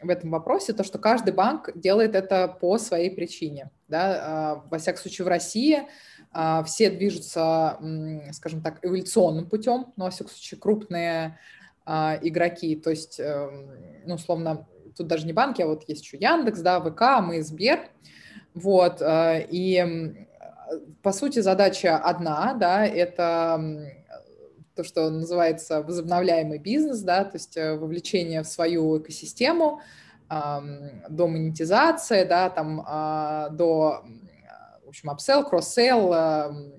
[0.00, 0.72] в этом вопросе?
[0.72, 3.72] То, что каждый банк делает это по своей причине.
[3.88, 4.20] Да?
[4.22, 5.82] А, во всяком случае, в России
[6.64, 7.80] все движутся,
[8.30, 11.40] скажем так, эволюционным путем, но, во всяком случае, крупные
[11.84, 13.72] игроки, то есть, эм,
[14.06, 17.80] ну, условно, тут даже не банки, а вот есть еще Яндекс, да, ВК, мы, Сбер,
[18.54, 20.14] вот, и,
[21.02, 23.99] по сути, задача одна, да, это
[24.80, 29.80] то, что называется возобновляемый бизнес, да, то есть э, вовлечение в свою экосистему,
[30.30, 34.04] до монетизации, да, там, а, до,
[34.84, 36.70] в общем, upsell, cross-sell,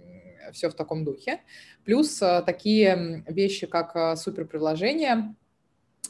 [0.53, 1.41] все в таком духе.
[1.83, 5.35] Плюс э, такие вещи, как э, суперприложения,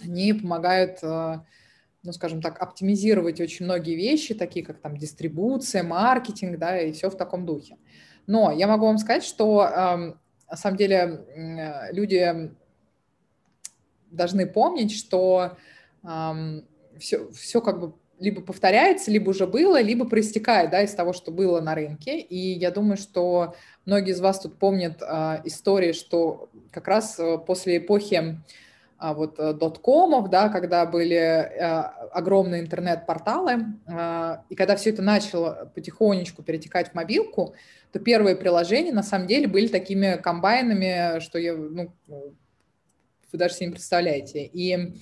[0.04, 6.80] они помогают, ну, скажем так, оптимизировать очень многие вещи, такие как там дистрибуция, маркетинг, да,
[6.80, 7.78] и все в таком духе.
[8.28, 10.16] Но я могу вам сказать, что
[10.52, 12.52] на самом деле э, люди
[14.12, 15.58] должны помнить, что
[16.04, 16.68] эм,
[17.00, 21.32] все, все как бы либо повторяется, либо уже было, либо проистекает да, из того, что
[21.32, 22.20] было на рынке.
[22.20, 27.38] И я думаю, что многие из вас тут помнят э, истории, что как раз э,
[27.40, 28.40] после эпохи
[29.02, 31.60] вот доткомов, да, когда были э,
[32.12, 37.56] огромные интернет-порталы, э, и когда все это начало потихонечку перетекать в мобилку,
[37.92, 43.68] то первые приложения на самом деле были такими комбайнами, что я, ну, вы даже себе
[43.68, 44.46] не представляете.
[44.46, 44.94] И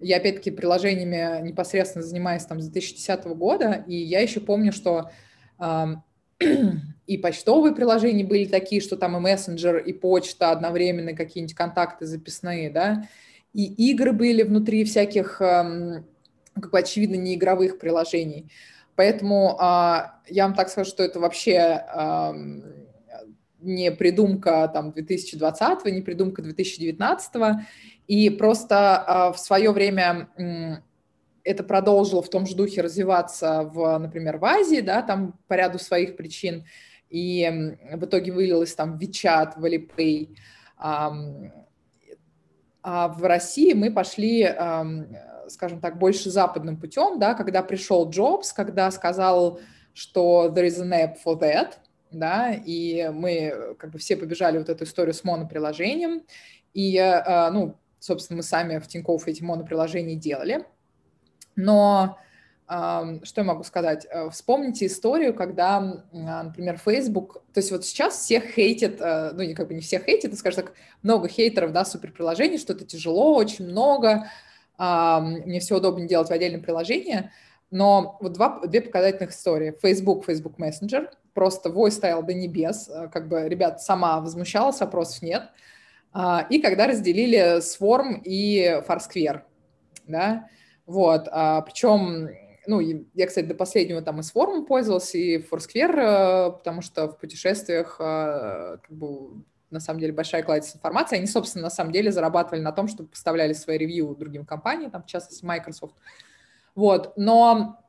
[0.00, 5.10] я, опять-таки, приложениями непосредственно занимаюсь там с 2010 года, и я еще помню, что
[5.58, 5.86] э,
[7.06, 12.70] и почтовые приложения были такие, что там и мессенджер, и почта одновременно, какие-нибудь контакты записные,
[12.70, 13.08] да,
[13.56, 16.04] и игры были внутри всяких, эм,
[16.54, 18.50] как бы очевидно, не игровых приложений.
[18.96, 21.84] Поэтому а, я вам так скажу, что это вообще
[23.60, 27.32] не придумка там 2020, не придумка 2019,
[28.06, 30.28] и просто а, в свое время
[31.42, 35.78] это продолжило в том же духе развиваться, в, например, в Азии, да, там по ряду
[35.78, 36.66] своих причин,
[37.08, 40.36] и в итоге вылилось там в WeChat, в Alipay.
[42.88, 44.48] А в России мы пошли,
[45.48, 49.58] скажем так, больше западным путем, да, когда пришел Джобс, когда сказал,
[49.92, 51.72] что there is an app for that,
[52.12, 56.22] да, и мы как бы все побежали вот эту историю с моноприложением,
[56.74, 60.64] и, а, ну, собственно, мы сами в Тинькофф эти моноприложения делали,
[61.56, 62.20] но
[62.68, 64.06] что я могу сказать?
[64.10, 69.68] Э, вспомните историю, когда, например, Facebook, то есть вот сейчас всех хейтит, э, ну, как
[69.68, 73.66] бы не всех хейтит, но, скажем так, много хейтеров, да, суперприложений, что это тяжело, очень
[73.66, 74.28] много,
[74.78, 77.30] мне все удобнее делать в отдельном приложении,
[77.70, 79.74] но вот два, две показательных истории.
[79.82, 85.22] Facebook, Facebook Messenger, просто вой стоял до небес, э, как бы, ребят, сама возмущалась, вопросов
[85.22, 85.50] нет.
[86.12, 89.42] А, и когда разделили Swarm и Foursquare,
[90.06, 90.48] да,
[90.86, 92.28] вот, а, причем,
[92.66, 97.18] ну, я, кстати, до последнего там и Swarm пользовался, и Foursquare, э, потому что в
[97.18, 101.16] путешествиях, э, как бы, на самом деле, большая кладезь информации.
[101.16, 105.02] Они, собственно, на самом деле зарабатывали на том, что поставляли свои ревью другим компаниям, там,
[105.02, 105.96] в частности, Microsoft.
[106.74, 107.80] Вот, но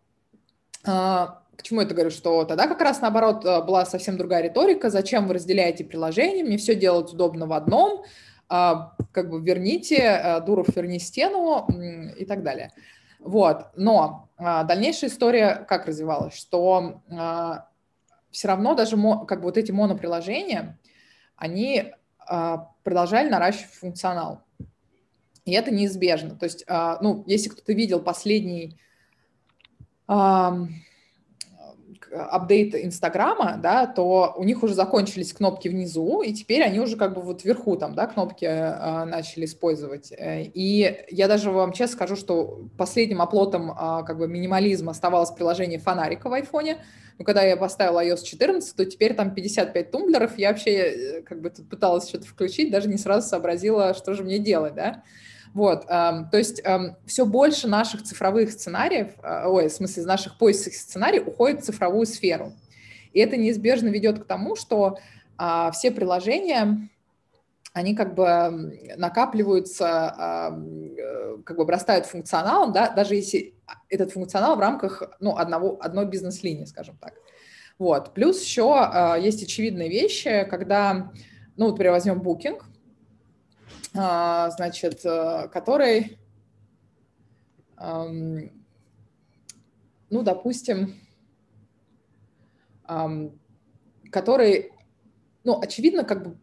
[0.85, 4.89] а, к чему это говорю, что тогда как раз наоборот э, была совсем другая риторика,
[4.89, 8.03] зачем вы разделяете приложения, мне все делать удобно в одном,
[8.47, 11.67] как бы верните, э, Дуров верни стену
[12.17, 12.71] и так далее.
[13.19, 17.69] Вот, но дальнейшая история как развивалась, что а,
[18.31, 20.77] все равно даже как бы вот эти моноприложения,
[21.35, 21.93] они
[22.83, 24.43] продолжали наращивать функционал.
[25.45, 26.35] И это неизбежно.
[26.35, 28.77] То есть, ну, если кто-то видел последний
[32.11, 37.13] апдейт Инстаграма, да, то у них уже закончились кнопки внизу, и теперь они уже как
[37.13, 40.11] бы вот вверху там, да, кнопки э, начали использовать.
[40.11, 45.31] Э, и я даже вам честно скажу, что последним оплотом э, как бы минимализма оставалось
[45.31, 46.79] приложение фонарика в айфоне,
[47.17, 51.41] но когда я поставила iOS 14, то теперь там 55 тумблеров, я вообще э, как
[51.41, 55.03] бы тут пыталась что-то включить, даже не сразу сообразила, что же мне делать, да.
[55.53, 56.61] Вот, то есть
[57.05, 62.05] все больше наших цифровых сценариев, э, ой, в смысле, наших поисковых сценариев уходит в цифровую
[62.05, 62.53] сферу.
[63.13, 64.99] И это неизбежно ведет к тому, что
[65.39, 66.89] э, все приложения,
[67.73, 73.55] они как бы накапливаются, э, как бы обрастают функционалом, да, даже если
[73.89, 77.13] этот функционал в рамках ну, одного, одной бизнес-линии, скажем так.
[77.79, 78.13] Вот.
[78.13, 81.11] Плюс еще э, есть очевидные вещи, когда,
[81.55, 82.65] ну, например, возьмем Booking, а,
[83.97, 86.19] значит, э, который,
[87.79, 88.49] ну,
[90.09, 90.95] допустим,
[94.09, 94.71] который,
[95.43, 96.37] ну, очевидно, как бы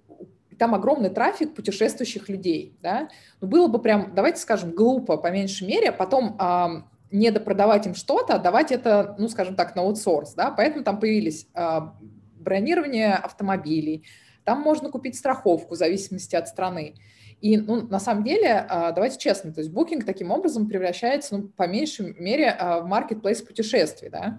[0.59, 3.09] там огромный трафик путешествующих людей, да,
[3.41, 7.95] но было бы прям, давайте скажем, глупо, по меньшей мере, потом а, не допродавать им
[7.95, 11.97] что-то, а давать это, ну, скажем так, на аутсорс, да, поэтому там появились а,
[12.39, 14.07] бронирование автомобилей,
[14.45, 16.95] там можно купить страховку в зависимости от страны.
[17.41, 21.49] И, ну, на самом деле, а, давайте честно, то есть Booking таким образом превращается, ну,
[21.49, 24.39] по меньшей мере, а, в маркетплейс путешествий, да,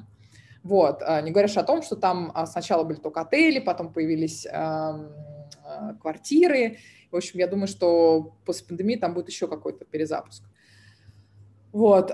[0.64, 4.48] вот, а, не говоря о том, что там сначала были только отели, потом появились
[6.02, 6.78] квартиры,
[7.12, 10.44] в общем, я думаю, что после пандемии там будет еще какой-то перезапуск.
[11.72, 12.12] Вот.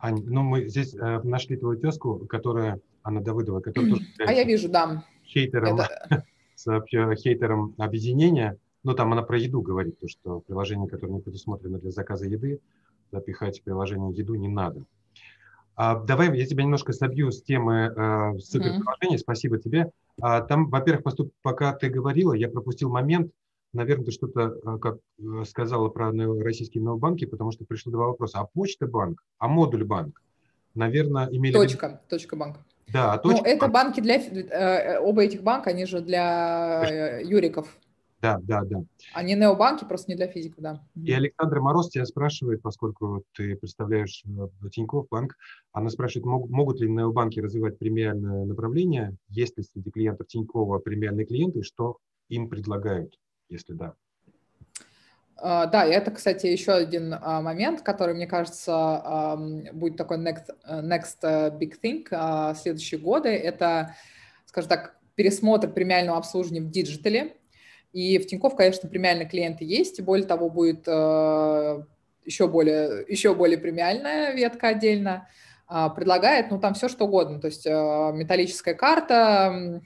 [0.00, 4.06] Ань, ну мы здесь э, нашли твою тезку, которая, Анна Давыдова, которая тоже...
[4.26, 5.04] А я вижу, да.
[5.26, 5.78] Хейтером.
[5.78, 6.24] Это
[6.60, 11.78] с хейтером объединения, но там она про еду говорит, то, что приложение, которое не предусмотрено
[11.78, 12.60] для заказа еды,
[13.12, 14.84] запихать в приложение еду не надо.
[15.76, 19.16] А, давай я тебя немножко собью с темы э, суперприложений.
[19.16, 19.18] Mm-hmm.
[19.18, 19.90] Спасибо тебе.
[20.20, 23.32] А, там, во-первых, поступ, пока ты говорила, я пропустил момент.
[23.72, 28.40] Наверное, ты что-то э, как э, сказала про российские новобанки, потому что пришло два вопроса.
[28.40, 30.20] А почта банк, а модуль банк?
[30.74, 31.54] Наверное, имели...
[31.54, 32.58] Точка, точка банк.
[32.92, 33.42] Да, точно.
[33.42, 34.16] Ну, это банки для...
[34.16, 37.76] Э, оба этих банка, они же для э, юриков.
[38.20, 38.82] Да, да, да.
[39.14, 40.82] Они необанки, просто не для физиков, да.
[40.94, 45.36] И Александра Мороз тебя спрашивает, поскольку ты представляешь э, Тинькофф банк,
[45.72, 51.62] она спрашивает, могут ли необанки развивать премиальное направление, есть ли среди клиентов Тинькова премиальные клиенты,
[51.62, 51.96] что
[52.28, 53.18] им предлагают,
[53.48, 53.94] если да?
[55.42, 59.38] Э, да, и это, кстати, еще один э, момент, который, мне кажется,
[59.72, 61.22] будет такой next, next
[61.58, 63.30] big thing э, следующие годы.
[63.30, 63.94] Это,
[64.44, 67.36] скажем так, пересмотр премиального обслуживания в диджитале.
[67.92, 73.58] И в Тинькофф, конечно, премиальные клиенты есть, и более того, будет еще более, еще более
[73.58, 75.26] премиальная ветка отдельно.
[75.66, 77.40] Предлагает, ну, там все что угодно.
[77.40, 79.82] То есть металлическая карта,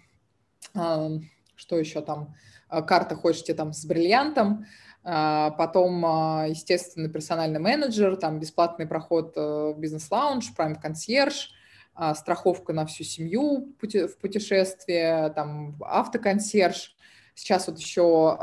[0.75, 2.35] что еще там,
[2.69, 9.75] карта хочете там с бриллиантом, а, потом, а, естественно, персональный менеджер, там бесплатный проход э,
[9.77, 11.53] в бизнес-лаунж, прайм-консьерж,
[11.95, 16.97] а, страховка на всю семью в путешествие, там автоконсьерж.
[17.35, 18.39] Сейчас вот еще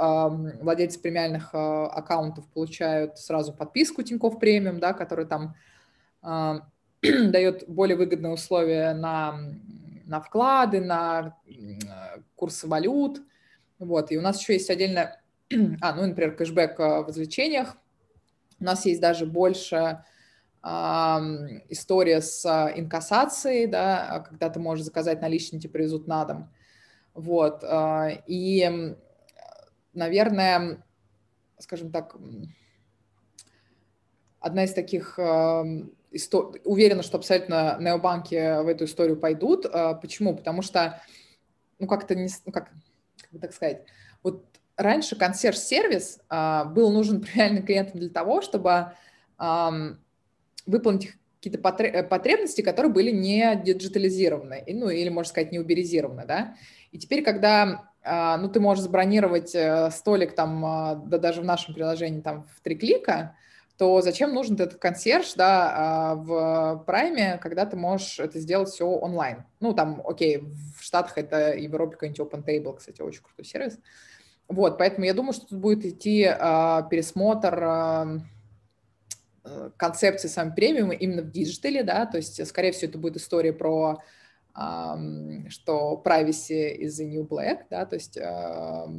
[0.62, 5.56] владельцы премиальных аккаунтов получают сразу подписку Тинькофф Премиум, да, который там
[7.02, 9.40] дает более выгодные условия на,
[10.06, 11.38] на вклады, на
[12.36, 13.22] курсы валют.
[13.80, 14.12] Вот.
[14.12, 15.21] И у нас еще есть отдельно
[15.82, 17.78] а, ну, например, кэшбэк а, в развлечениях.
[18.60, 20.04] У нас есть даже больше
[20.64, 20.68] э,
[21.70, 22.46] история с
[22.76, 26.54] инкассацией, да, когда ты можешь заказать наличные, тебе привезут на дом.
[27.16, 27.64] Вот.
[27.64, 28.96] Э, и,
[29.94, 30.84] наверное,
[31.58, 32.16] скажем так,
[34.40, 35.64] одна из таких э,
[36.12, 36.56] истор...
[36.64, 39.66] уверена, что абсолютно необанки в эту историю пойдут.
[39.66, 40.36] Э, почему?
[40.36, 41.02] Потому что,
[41.80, 42.70] ну, как-то не, ну, как,
[43.22, 43.86] как бы так сказать,
[44.24, 44.46] вот
[44.78, 48.94] раньше консьерж-сервис а, был нужен реальным клиентам для того, чтобы
[49.38, 49.74] а,
[50.66, 51.60] выполнить какие-то
[52.04, 56.56] потребности, которые были не диджитализированы, ну или, можно сказать, не уберизированы, да.
[56.92, 61.46] И теперь, когда а, ну, ты можешь забронировать э, столик там, а, да даже в
[61.46, 63.36] нашем приложении там в три клика,
[63.78, 68.86] то зачем нужен этот консьерж, да, а, в прайме, когда ты можешь это сделать все
[68.86, 69.44] онлайн?
[69.60, 70.44] Ну, там, окей,
[70.78, 73.80] в Штатах это Европе какой-нибудь Open Table, кстати, очень крутой сервис.
[74.52, 78.18] Вот, поэтому я думаю, что тут будет идти а, пересмотр а,
[79.46, 83.54] э, концепции сам премиума именно в диджитале, да, то есть, скорее всего, это будет история
[83.54, 84.04] про
[84.54, 84.98] а,
[85.48, 88.90] что privacy is the new black, да, то есть, а,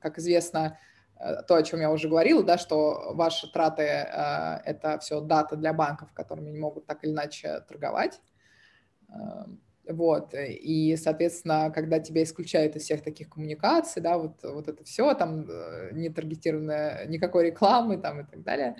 [0.00, 0.78] как известно,
[1.20, 5.56] э, то, о чем я уже говорила, да, что ваши траты а, это все дата
[5.56, 8.18] для банков, которыми они могут так или иначе торговать.
[9.88, 14.82] Вот, э, и, соответственно, когда тебя исключают из всех таких коммуникаций, да, вот, вот это
[14.84, 18.76] все, там, э, не таргетированная никакой рекламы, там, и так далее,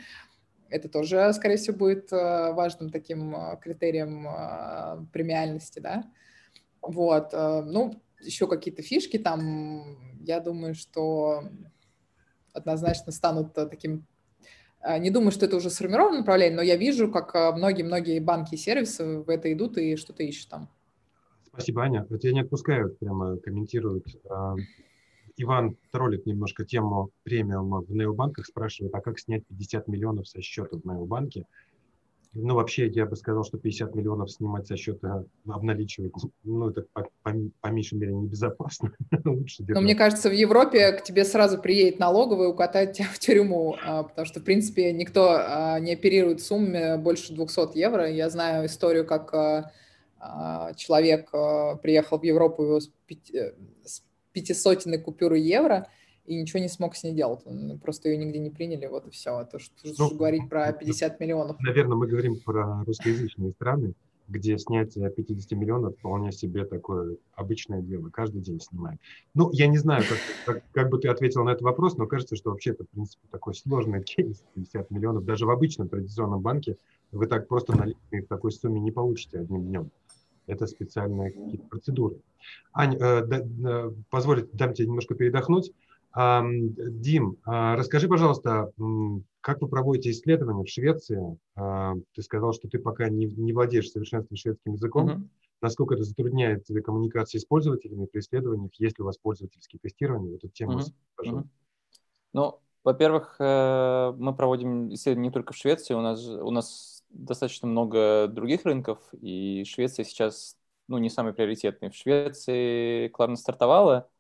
[0.69, 6.11] это тоже, скорее всего, будет э, важным таким критерием премиальности, да.
[6.83, 11.45] Вот, ну, еще какие-то фишки там, я думаю, что
[12.53, 14.07] однозначно станут таким
[14.99, 19.05] не думаю, что это уже сформированное направление, но я вижу, как многие-многие банки и сервисы
[19.05, 20.76] в это идут и что-то ищут там.
[21.57, 22.07] Спасибо, Аня.
[22.11, 24.07] Я не отпускаю, прямо комментируют.
[24.29, 24.57] А,
[25.39, 30.77] Иван троллит немножко тему премиума в необанках, спрашивает, а как снять 50 миллионов со счета
[30.77, 31.47] в необанке?
[32.35, 36.13] Ну, вообще, я бы сказал, что 50 миллионов снимать со счета, обналичивать,
[36.45, 37.33] ну, это по, по,
[37.63, 38.93] по меньшей мере небезопасно.
[39.25, 43.19] Лучше Но мне кажется, в Европе к тебе сразу приедет налоговый и укатает тебя в
[43.19, 48.11] тюрьму, а, потому что, в принципе, никто а, не оперирует сумме больше 200 евро.
[48.11, 49.73] Я знаю историю, как а,
[50.77, 53.53] человек а, приехал в Европу с, пяти, э,
[53.85, 54.03] с
[54.33, 55.89] пятисотенной купюры евро
[56.25, 57.41] и ничего не смог с ней делать.
[57.83, 59.41] Просто ее нигде не приняли, вот и все.
[59.43, 61.61] Это что ну, говорить про 50 миллионов.
[61.61, 63.95] Наверное, мы говорим про русскоязычные страны,
[64.29, 68.99] где снятие 50 миллионов вполне себе такое обычное дело, каждый день снимает.
[69.35, 72.37] Ну, я не знаю, как, как, как бы ты ответил на этот вопрос, но кажется,
[72.37, 75.25] что вообще это, в принципе, такой сложный кейс, 50 миллионов.
[75.25, 76.77] Даже в обычном традиционном банке
[77.13, 79.91] вы так просто наличные в такой сумме не получите одним днем.
[80.47, 82.17] Это специальные какие-то процедуры.
[82.73, 85.73] Ань, э, да, э, позволь, дам тебе немножко передохнуть.
[86.17, 88.73] Э, Дим, э, расскажи, пожалуйста,
[89.41, 91.39] как вы проводите исследования в Швеции?
[91.57, 95.09] Э, ты сказал, что ты пока не, не владеешь совершенством шведским языком.
[95.09, 95.29] Uh-huh.
[95.63, 98.73] Насколько это затрудняет тебе коммуникации с пользователями при исследованиях?
[98.75, 100.33] Есть ли у вас пользовательские тестирования?
[100.33, 100.93] Вот эту тему, uh-huh.
[101.17, 101.49] пожалуйста.
[101.49, 101.99] Uh-huh.
[102.33, 105.95] Ну, во-первых, э, мы проводим исследования не только в Швеции.
[105.95, 110.57] У нас, у нас достаточно много других рынков, и Швеция сейчас,
[110.89, 111.91] ну, не самый приоритетный.
[111.91, 114.11] В Швеции Кларна стартовала,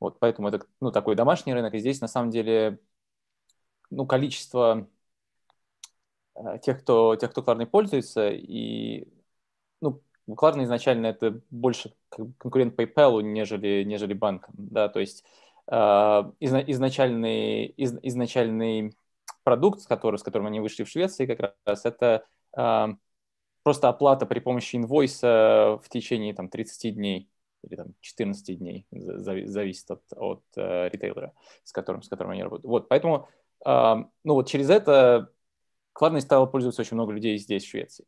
[0.00, 2.80] вот, поэтому это, ну, такой домашний рынок, и здесь, на самом деле,
[3.90, 4.88] ну, количество
[6.34, 9.08] э, тех, кто, тех, кто Кларной пользуется, и,
[9.80, 10.02] ну,
[10.36, 15.24] Кларна изначально это больше конкурент PayPal, нежели, нежели банкам, да, то есть
[15.66, 15.74] э,
[16.40, 18.96] изначальный, из, изначальный
[19.42, 22.24] продукт, с, который, с которым они вышли в Швеции как раз, это
[22.56, 22.86] э,
[23.62, 27.28] просто оплата при помощи инвойса в течение там, 30 дней
[27.62, 31.34] или там 14 дней, зависит от, от э, ритейлера,
[31.64, 32.70] с которым, с которым они работают.
[32.70, 33.28] Вот, поэтому
[33.62, 35.30] ну вот через это
[35.92, 38.06] Кладной стало пользоваться очень много людей здесь, в Швеции.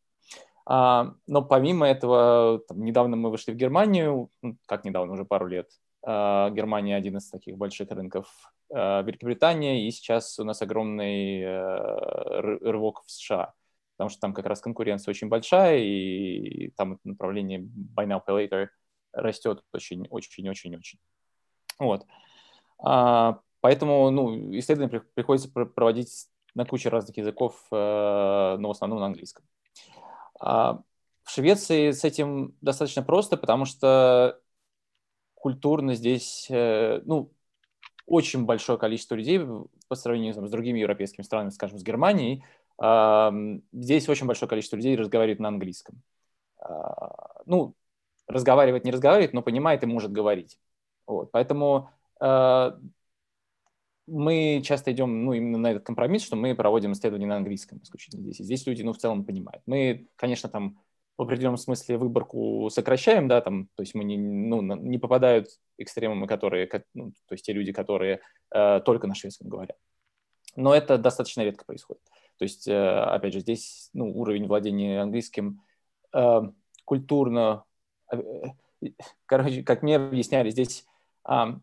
[0.66, 5.68] Но помимо этого, там, недавно мы вышли в Германию, ну, как недавно, уже пару лет.
[6.04, 8.26] Германия один из таких больших рынков
[8.72, 13.52] Великобритания, и сейчас у нас огромный э, рывок в США,
[13.96, 18.68] потому что там как раз конкуренция очень большая, и там направление buy now, pay later
[19.12, 20.98] растет очень-очень-очень-очень.
[21.78, 22.06] Вот.
[22.78, 29.06] А, поэтому ну, исследования приходится проводить на куче разных языков, э, но в основном на
[29.06, 29.44] английском.
[30.40, 30.82] А
[31.22, 34.40] в Швеции с этим достаточно просто, потому что
[35.34, 37.32] культурно здесь, э, ну,
[38.06, 39.40] очень большое количество людей
[39.88, 42.44] по сравнению там, с другими европейскими странами, скажем, с Германией,
[43.72, 46.02] здесь очень большое количество людей разговаривает на английском.
[46.58, 47.74] А, ну,
[48.26, 50.58] разговаривать не разговаривает, но понимает и может говорить.
[51.06, 51.30] Вот.
[51.32, 52.72] Поэтому э,
[54.06, 58.22] мы часто идем ну, именно на этот компромисс, что мы проводим исследования на английском исключительно
[58.22, 58.40] здесь.
[58.40, 59.62] И здесь люди ну, в целом понимают.
[59.66, 60.78] Мы, конечно, там
[61.16, 65.48] в определенном смысле выборку сокращаем, да, там, то есть мы не, ну, не попадают
[65.78, 68.20] экстремумы, которые, ну, то есть те люди, которые
[68.54, 69.76] э, только на шведском говорят.
[70.56, 72.02] Но это достаточно редко происходит.
[72.38, 75.62] То есть, э, опять же, здесь ну, уровень владения английским
[76.14, 76.40] э,
[76.84, 77.64] культурно
[78.12, 78.20] Э,
[79.26, 80.84] короче, как мне объясняли, здесь
[81.24, 81.58] а,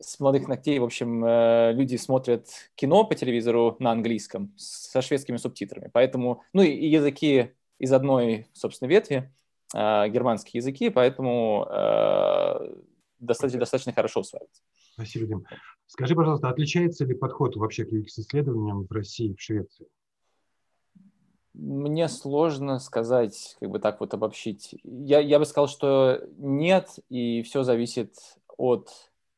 [0.00, 5.36] с молодых ногтей, в общем, э, люди смотрят кино по телевизору на английском со шведскими
[5.36, 5.90] субтитрами.
[5.92, 7.52] Поэтому, ну и языки
[7.82, 9.28] из одной, собственно, ветви,
[9.74, 12.74] а, германские языки, поэтому э,
[13.18, 14.62] достаточно, достаточно хорошо усваивается.
[14.92, 15.44] Спасибо, Дим.
[15.88, 19.88] Скажи, пожалуйста, отличается ли подход вообще к UX-исследованиям в России и в Швеции?
[21.54, 24.76] Мне сложно сказать, как бы так вот обобщить.
[24.84, 28.14] Я, я бы сказал, что нет, и все зависит
[28.56, 28.90] от,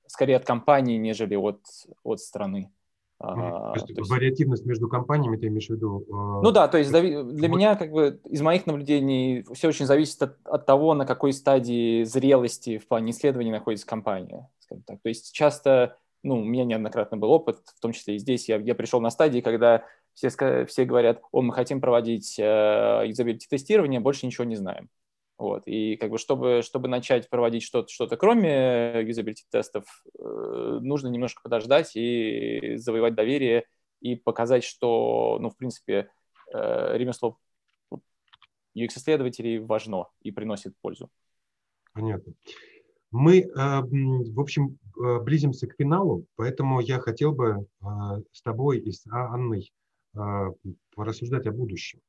[0.07, 1.62] скорее от компании, нежели от,
[2.03, 2.71] от страны.
[3.19, 6.05] То, есть, то есть вариативность между компаниями ты имеешь в виду?
[6.09, 10.23] Э, ну да, то есть для меня как бы из моих наблюдений все очень зависит
[10.23, 14.49] от, от того, на какой стадии зрелости в плане исследований находится компания.
[14.59, 14.99] Скажем так.
[15.03, 18.57] То есть часто, ну, у меня неоднократно был опыт, в том числе и здесь, я,
[18.57, 19.85] я пришел на стадии, когда
[20.15, 24.89] все, все говорят, о, мы хотим проводить э, юзабилити-тестирование, больше ничего не знаем.
[25.36, 25.66] Вот.
[25.66, 29.85] И как бы чтобы, чтобы начать проводить что-то, что-то кроме юзабилити-тестов,
[30.19, 33.65] э, нужно немножко подождать и завоевать доверие
[34.01, 36.09] и показать, что, ну, в принципе,
[36.52, 37.39] э, ремесло
[38.77, 41.11] UX-исследователей важно и приносит пользу.
[41.93, 42.35] Понятно.
[43.11, 47.66] Мы, в общем, близимся к финалу, поэтому я хотел бы
[48.32, 49.73] с тобой и с Анной
[50.97, 52.01] порассуждать о будущем.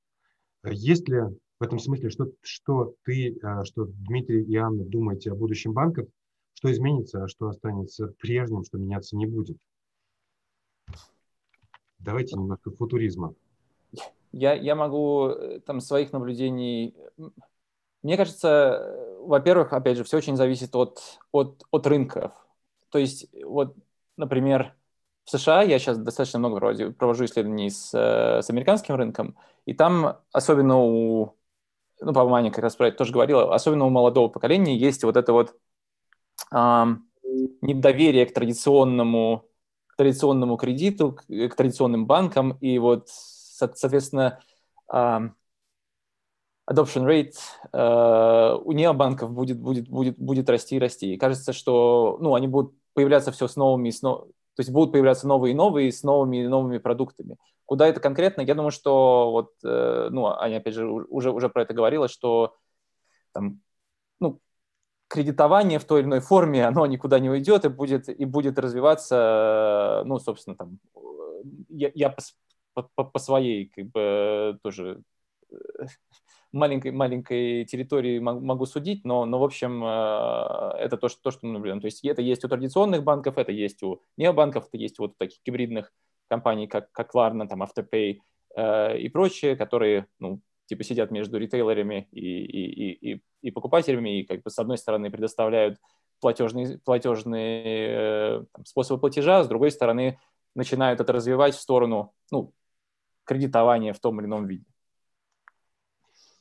[0.64, 1.22] Есть ли
[1.60, 6.08] в этом смысле, что, что ты, а, что Дмитрий и Анна думаете о будущем банков,
[6.54, 9.58] что изменится, а что останется прежним, что меняться не будет?
[12.00, 13.34] Давайте немножко футуризма.
[14.32, 16.96] Я, я могу э, там своих наблюдений...
[18.04, 22.34] Мне кажется, во-первых, опять же, все очень зависит от, от, от рынков.
[22.90, 23.76] То есть, вот,
[24.18, 24.76] например,
[25.24, 26.60] в США я сейчас достаточно много
[26.94, 31.36] провожу исследований с, э, с американским рынком, и там особенно у,
[32.02, 35.18] ну, по-моему, Аня как раз про это тоже говорила, особенно у молодого поколения есть вот
[35.18, 35.56] это вот
[36.54, 36.86] э,
[37.62, 39.46] недоверие к традиционному,
[39.88, 44.40] к традиционному кредиту, к, к традиционным банкам, и вот, соответственно,
[44.92, 45.30] э,
[46.70, 47.36] adoption rate
[47.72, 51.14] э, у необанков будет, будет, будет, будет расти и расти.
[51.14, 54.92] И кажется, что ну, они будут появляться все с новыми, с, но, то есть будут
[54.92, 57.38] появляться новые и новые с новыми и новыми продуктами.
[57.66, 58.42] Куда это конкретно?
[58.42, 62.56] Я думаю, что вот, э, ну, Аня, опять же, уже, уже про это говорила, что
[63.34, 63.62] там,
[64.20, 64.40] ну,
[65.08, 70.04] кредитование в той или иной форме, оно никуда не уйдет и будет, и будет развиваться,
[70.06, 70.80] ну, собственно, там,
[71.70, 72.16] я, я
[72.74, 75.02] по, по, по своей, как бы, тоже
[76.52, 81.46] маленькой, маленькой территории могу судить, но, но в общем, э, это то, что, то, что
[81.46, 81.82] мы наблюдаем.
[81.82, 85.16] То есть это есть у традиционных банков, это есть у необанков, это есть вот у
[85.16, 85.92] таких гибридных
[86.28, 88.20] компаний, как, как Klarna, там, Afterpay
[88.56, 94.26] э, и прочие, которые, ну, типа сидят между ритейлерами и, и, и, и покупателями, и
[94.26, 95.80] как бы с одной стороны предоставляют
[96.20, 100.20] платежные, платежные э, там, способы платежа, с другой стороны
[100.56, 102.54] начинают это развивать в сторону ну,
[103.26, 104.66] кредитования в том или ином виде.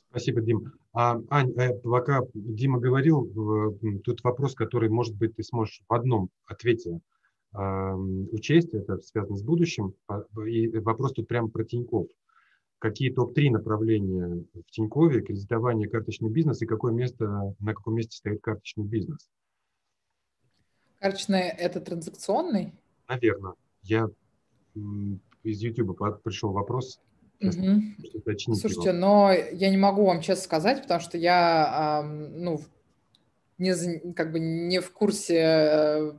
[0.09, 0.71] Спасибо, Дим.
[0.93, 3.29] А, Ань, э, пока Дима говорил,
[4.03, 7.01] тут вопрос, который, может быть, ты сможешь в одном ответе
[8.31, 9.93] учесть, это связано с будущим.
[10.07, 12.07] А, и вопрос тут прямо про Тиньков.
[12.79, 18.41] Какие топ-3 направления в Тинькове, кредитование, карточный бизнес и какое место, на каком месте стоит
[18.41, 19.29] карточный бизнес?
[20.99, 22.73] Карточный– это транзакционный?
[23.07, 23.53] Наверное.
[23.83, 24.09] Я
[25.43, 26.99] из YouTube пришел вопрос.
[27.41, 27.53] Угу.
[28.55, 28.97] Слушайте, его.
[28.97, 32.59] но я не могу вам честно сказать, потому что я ну,
[33.57, 36.13] не, как бы не в курсе э,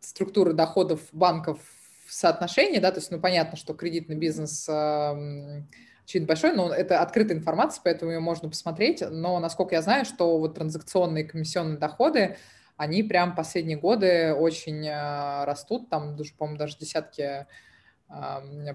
[0.00, 1.58] структуры доходов банков
[2.06, 7.38] в соотношении, да, то есть, ну, понятно, что кредитный бизнес очень большой, но это открытая
[7.38, 12.36] информация, поэтому ее можно посмотреть, но, насколько я знаю, что вот транзакционные комиссионные доходы,
[12.76, 17.46] они прям последние годы очень э, растут, там, даже, по-моему, даже десятки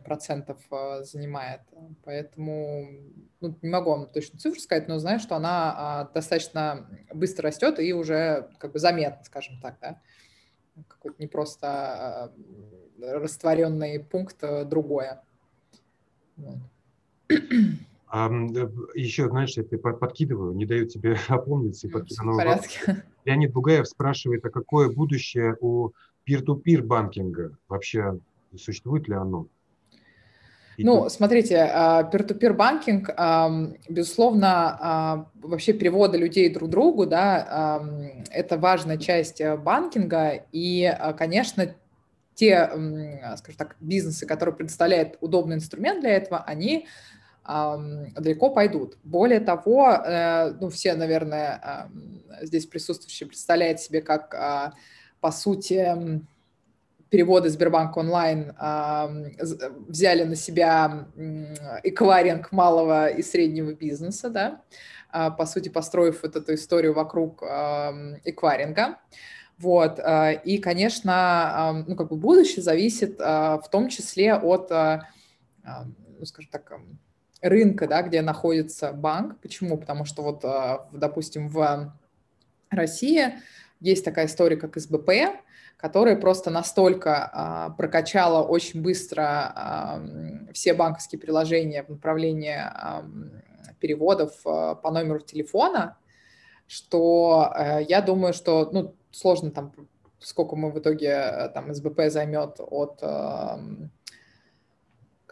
[0.03, 1.61] процентов э, занимает.
[2.03, 2.87] Поэтому
[3.39, 7.79] ну, не могу вам точно цифру сказать, но знаю, что она а, достаточно быстро растет
[7.79, 10.01] и уже как бы заметно, скажем так, да.
[10.87, 12.33] Какой-то не просто а,
[13.01, 15.21] растворенный пункт, а другое.
[16.35, 16.57] Вот.
[18.09, 18.29] А,
[18.95, 21.87] еще, знаешь, я тебе подкидываю, не даю тебе опомниться.
[21.87, 23.03] И подкидываю порядке.
[23.25, 25.91] Леонид Бугаев спрашивает, а какое будущее у
[26.23, 27.57] пир-ту-пир банкинга?
[27.67, 28.19] Вообще
[28.55, 29.47] Существует ли оно?
[30.77, 33.09] Ну, смотрите, peer-to-peer банкинг,
[33.89, 37.81] безусловно, а, вообще переводы людей друг другу, да,
[38.31, 41.75] это важная часть э, банкинга, и, а, конечно,
[42.35, 42.67] те,
[43.37, 46.85] скажем так, бизнесы, которые предоставляют удобный инструмент для этого, они
[47.43, 48.97] далеко пойдут.
[49.03, 51.89] Более того, э, ну, все, наверное,
[52.41, 54.73] здесь присутствующие представляют себе, как, а,
[55.21, 56.21] по сути,
[57.09, 58.53] переводы Сбербанк онлайн
[59.87, 61.07] взяли на себя
[61.83, 64.61] эквайринг малого и среднего бизнеса, да,
[65.09, 68.97] а, по сути, построив вот эту историю вокруг эквайринга.
[69.57, 69.99] Вот.
[69.99, 76.51] А, и, конечно, ну, как бы будущее зависит а, в том числе от, ну, скажем
[76.51, 76.73] так,
[77.41, 79.39] рынка, да, где находится банк.
[79.41, 79.77] Почему?
[79.77, 80.43] Потому что вот,
[80.91, 81.93] допустим, в
[82.69, 83.35] России
[83.79, 85.09] есть такая история, как СБП,
[85.77, 90.01] которая просто настолько а, прокачала очень быстро а,
[90.51, 93.05] все банковские приложения в направлении а,
[93.79, 95.97] переводов а, по номеру телефона,
[96.67, 99.71] что а, я думаю, что ну, сложно там,
[100.19, 103.59] сколько мы в итоге там СБП займет от а,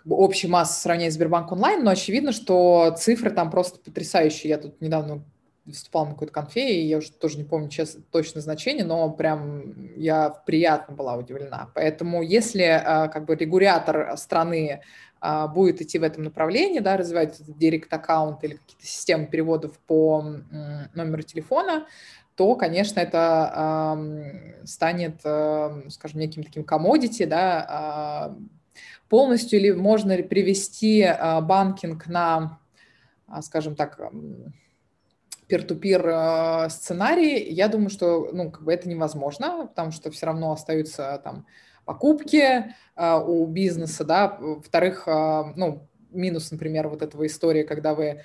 [0.08, 4.50] общей массы сравнения с Сбербанк онлайн, но очевидно, что цифры там просто потрясающие.
[4.52, 5.24] Я тут недавно
[5.66, 9.96] выступал на какой-то конфе, и я уже тоже не помню честно, точно значение, но прям
[9.96, 11.70] я приятно была удивлена.
[11.74, 14.82] Поэтому если а, как бы регулятор страны
[15.20, 20.24] а, будет идти в этом направлении, да, развивать директ аккаунт или какие-то системы переводов по
[20.94, 21.88] номеру телефона,
[22.36, 28.44] то, конечно, это э, станет, э, скажем, неким таким комодити, да, э,
[29.08, 32.60] полностью или можно привести э, банкинг на,
[33.42, 33.98] скажем так,
[35.48, 40.52] пир-ту-пир э, сценарий, я думаю, что ну, как бы это невозможно, потому что все равно
[40.52, 41.46] остаются там
[41.86, 48.24] покупки э, у бизнеса, да, во-вторых, э, ну, минус, например, вот этого истории, когда вы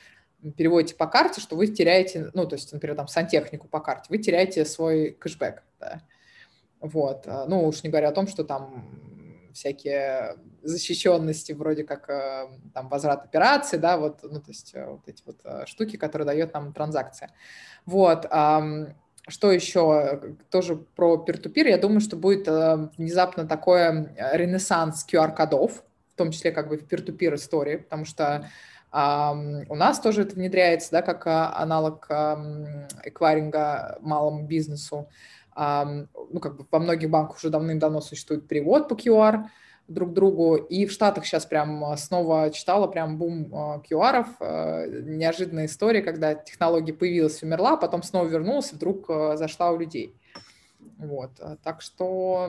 [0.57, 4.19] переводите по карте, что вы теряете, ну, то есть, например, там, сантехнику по карте, вы
[4.19, 6.03] теряете свой кэшбэк, да.
[6.81, 9.20] Вот, ну, уж не говоря о том, что там
[9.53, 15.01] всякие защищенности, вроде как э, там возврат операции, да, вот, ну, то есть э, вот
[15.07, 17.31] эти вот э, штуки, которые дает нам транзакция.
[17.87, 18.27] Вот,
[19.29, 20.37] что еще?
[20.51, 21.69] Тоже про peer-to-peer.
[21.69, 22.47] Я думаю, что будет
[22.97, 28.49] внезапно такое ренессанс QR-кодов, в том числе как бы в peer-to-peer истории, потому что
[28.93, 32.09] у нас тоже это внедряется, да, как аналог
[33.05, 35.09] эквайринга малому бизнесу.
[35.57, 39.45] Ну, как бы во многих банках уже давным-давно существует перевод по QR,
[39.91, 40.57] друг другу.
[40.57, 43.53] И в Штатах сейчас прям а, снова читала прям бум
[43.89, 44.25] QR.
[44.25, 44.27] -ов.
[44.41, 50.15] А, неожиданная история, когда технология появилась, умерла, потом снова вернулась, вдруг а, зашла у людей.
[50.99, 51.31] Вот.
[51.63, 52.49] Так что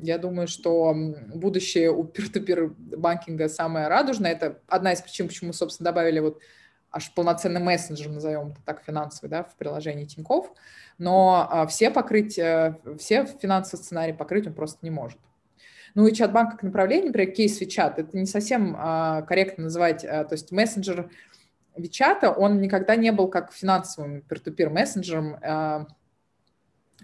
[0.00, 0.94] я думаю, что
[1.34, 4.32] будущее у peer-to-peer банкинга самое радужное.
[4.32, 6.38] Это одна из причин, почему, собственно, добавили вот
[6.90, 10.50] аж полноценный мессенджер, назовем это так, финансовый, да, в приложении Тинькофф.
[10.98, 15.18] Но все покрыть, э, все финансовые сценарии покрыть он просто не может.
[15.94, 20.24] Ну и чат-банк как направление, например, кейс WeChat, это не совсем а, корректно называть, а,
[20.24, 21.10] то есть мессенджер
[21.76, 25.86] WeChat, он никогда не был как финансовым peer-to-peer мессенджером, а,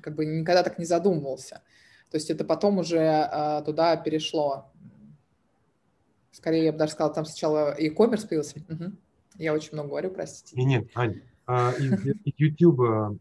[0.01, 1.63] как бы никогда так не задумывался.
[2.11, 4.71] То есть это потом уже а, туда перешло.
[6.31, 8.59] Скорее, я бы даже сказала, там сначала e-commerce появился.
[8.69, 8.93] Угу.
[9.37, 10.61] Я очень много говорю, простите.
[10.61, 12.05] И нет, Ань, а, из,
[12.39, 13.15] YouTube а,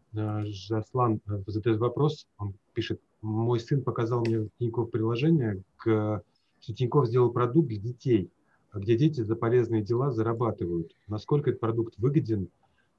[0.44, 6.22] Жаслан э, задает вопрос, он пишет, мой сын показал мне Тинькофф приложение, к,
[6.60, 8.30] что Тинькофф сделал продукт для детей,
[8.72, 10.94] где дети за полезные дела зарабатывают.
[11.06, 12.48] Насколько этот продукт выгоден,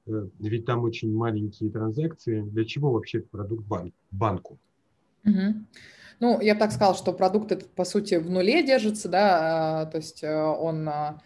[0.08, 2.42] э, ведь там очень маленькие транзакции.
[2.42, 4.60] Для чего вообще этот продукт бан, банку?
[5.26, 5.66] Угу.
[6.20, 9.86] Ну, я бы так сказала, что продукт этот, по сути, в нуле держится, да, а,
[9.86, 11.22] то есть э, он а,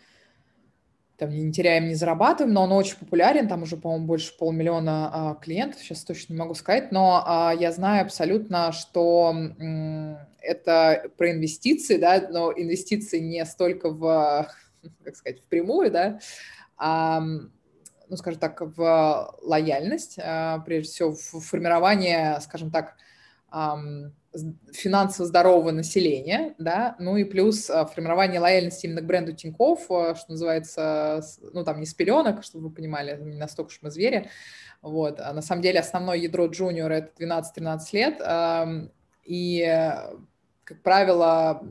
[1.19, 5.35] там не теряем, не зарабатываем, но он очень популярен, там уже, по-моему, больше полмиллиона а,
[5.35, 11.31] клиентов, сейчас точно не могу сказать, но а, я знаю абсолютно, что м, это про
[11.31, 14.49] инвестиции, да, но инвестиции не столько в,
[15.03, 16.19] как сказать, впрямую, да,
[16.77, 22.95] а, ну, скажем так, в лояльность, а, прежде всего, в формирование, скажем так,
[24.73, 30.15] финансово здорового населения, да, ну и плюс а, формирование лояльности именно к бренду Тинькофф, а,
[30.15, 31.23] что называется,
[31.53, 34.29] ну там не с пеленок, чтобы вы понимали, не настолько уж мы звери,
[34.81, 38.89] вот, а на самом деле основное ядро джуниора это 12-13 лет,
[39.25, 39.93] и,
[40.63, 41.63] как правило,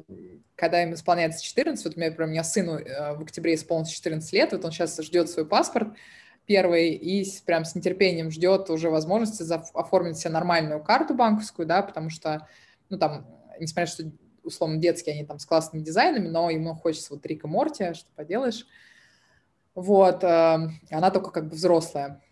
[0.59, 3.91] когда им исполняется 14, вот у меня, например, у меня сыну э, в октябре исполнилось
[3.91, 5.89] 14 лет, вот он сейчас ждет свой паспорт,
[6.49, 9.45] первый и прям с нетерпением ждет уже возможности
[9.75, 12.49] оформить себе нормальную карту банковскую, да, потому что,
[12.89, 13.27] ну, там,
[13.61, 14.03] несмотря на что
[14.43, 18.67] условно детские, они там с классными дизайнами, но ему хочется вот Рика Морти, что поделаешь.
[19.75, 22.23] Вот, э, она только как бы взрослая.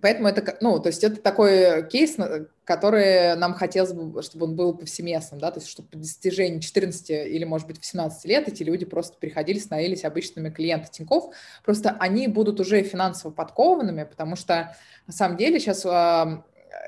[0.00, 2.16] Поэтому это, ну, то есть это такой кейс,
[2.64, 7.10] который нам хотелось бы, чтобы он был повсеместным, да, то есть чтобы по достижении 14
[7.10, 12.28] или, может быть, 18 лет эти люди просто приходили, становились обычными клиентами Тинькофф, просто они
[12.28, 16.42] будут уже финансово подкованными, потому что на самом деле сейчас э,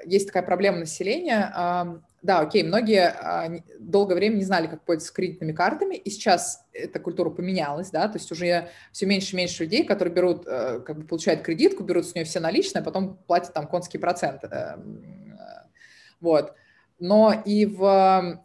[0.04, 5.14] есть такая проблема населения, э, да, окей, многие а, долгое время не знали, как пользоваться
[5.14, 9.64] кредитными картами, и сейчас эта культура поменялась, да, то есть уже все меньше и меньше
[9.64, 13.16] людей, которые берут, э, как бы получают кредитку, берут с нее все наличные, а потом
[13.26, 14.76] платят там конские проценты, э,
[16.20, 16.54] вот.
[16.98, 18.42] Но и в,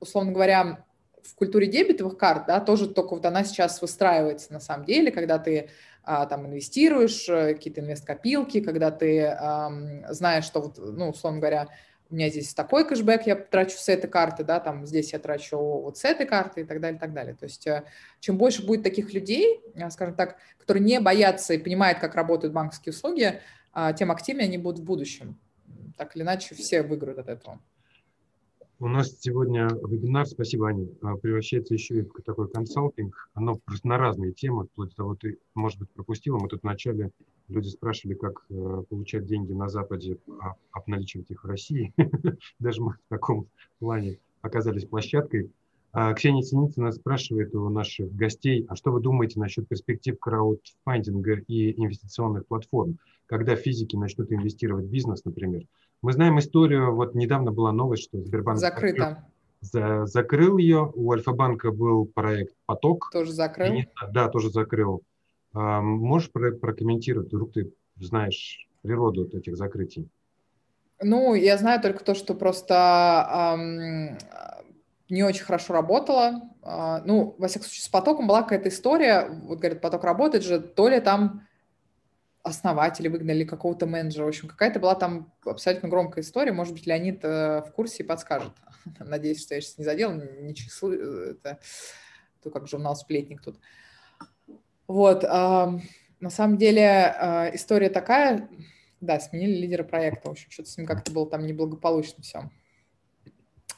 [0.00, 0.84] условно говоря,
[1.22, 5.38] в культуре дебетовых карт, да, тоже только вот она сейчас выстраивается на самом деле, когда
[5.38, 5.70] ты
[6.02, 9.70] а, там инвестируешь, э, какие-то инвест-копилки, когда ты а,
[10.08, 11.68] знаешь, что вот, ну, условно говоря,
[12.10, 15.56] у меня здесь такой кэшбэк, я трачу с этой карты, да, там здесь я трачу
[15.56, 17.34] вот с этой карты и так далее, и так далее.
[17.34, 17.84] То есть э,
[18.18, 22.52] чем больше будет таких людей, э, скажем так, которые не боятся и понимают, как работают
[22.52, 23.40] банковские услуги,
[23.72, 25.38] а, тем активнее они будут в будущем.
[25.96, 27.60] Так или иначе, все выиграют от этого.
[28.80, 33.30] У нас сегодня вебинар, спасибо, Аня, а, превращается еще и в такой консалтинг.
[33.34, 36.38] Оно просто на разные темы, вплоть до того, ты, может быть, пропустила.
[36.38, 37.10] Мы тут вначале
[37.50, 41.92] люди спрашивали, как э, получать деньги на Западе, а обналичивать их в России.
[42.58, 43.46] Даже мы в таком
[43.78, 45.50] плане оказались площадкой.
[45.92, 51.72] А Ксения Синицына спрашивает у наших гостей, а что вы думаете насчет перспектив краудфандинга и
[51.80, 55.64] инвестиционных платформ, когда физики начнут инвестировать в бизнес, например?
[56.02, 59.26] Мы знаем историю, вот недавно была новость, что Сбербанк закрыто.
[59.60, 63.10] За, закрыл ее, у Альфа-банка был проект «Поток».
[63.12, 63.74] Тоже закрыл?
[63.74, 65.02] И, да, тоже закрыл.
[65.52, 70.08] А, можешь прокомментировать, вдруг ты знаешь природу вот этих закрытий?
[71.02, 74.18] Ну, я знаю только то, что просто эм,
[75.08, 76.42] не очень хорошо работало.
[76.62, 80.60] Э, ну, во всяком случае, с потоком была какая-то история, вот говорят, поток работает же,
[80.60, 81.46] то ли там
[82.42, 84.24] основатели выгнали какого-то менеджера.
[84.24, 86.52] В общем, какая-то была там абсолютно громкая история.
[86.52, 88.52] Может быть, Леонид э, в курсе и подскажет.
[88.98, 90.92] Надеюсь, что я сейчас не задел, не числу.
[90.92, 91.58] Э, это
[92.42, 93.58] то как журнал «Сплетник» тут.
[94.90, 95.22] Вот.
[95.22, 98.48] На самом деле э, история такая.
[99.00, 100.28] Да, сменили лидера проекта.
[100.28, 102.50] В общем, что-то с ним как-то было там неблагополучно все.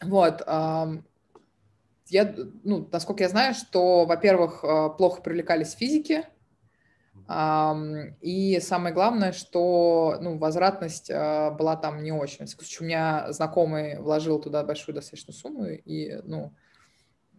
[0.03, 0.41] Вот.
[0.47, 2.35] Я,
[2.65, 6.25] ну, насколько я знаю, что, во-первых, э, плохо привлекались физики,
[8.21, 12.45] и самое главное, что ну, возвратность а, была там не очень.
[12.81, 16.53] У меня знакомый вложил туда большую достаточно сумму и, ну,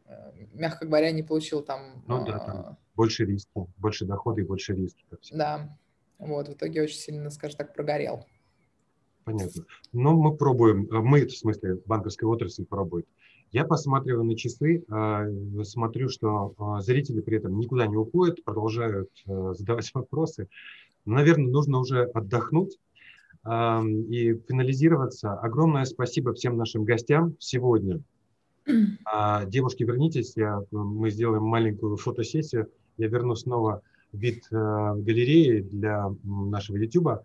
[0.05, 2.03] э, мягко говоря, не получил там...
[2.07, 5.05] Ну да, там а, больше риски, больше дохода и больше риски.
[5.31, 5.77] Да,
[6.19, 8.25] вот, в итоге очень сильно, скажем так, прогорел.
[9.25, 9.63] Понятно.
[9.93, 13.07] Но мы пробуем, э, мы, в смысле, банковская отрасль пробует.
[13.53, 15.27] Я посматриваю на часы, а,
[15.63, 20.49] смотрю, что а, зрители при этом никуда не уходят, продолжают а, задавать вопросы.
[21.05, 22.79] Наверное, нужно уже отдохнуть
[23.45, 25.33] и финализироваться.
[25.33, 27.99] Огромное спасибо всем нашим гостям сегодня.
[28.65, 32.71] Девушки, вернитесь, я, мы сделаем маленькую фотосессию.
[32.97, 37.23] Я верну снова вид галереи для нашего YouTube.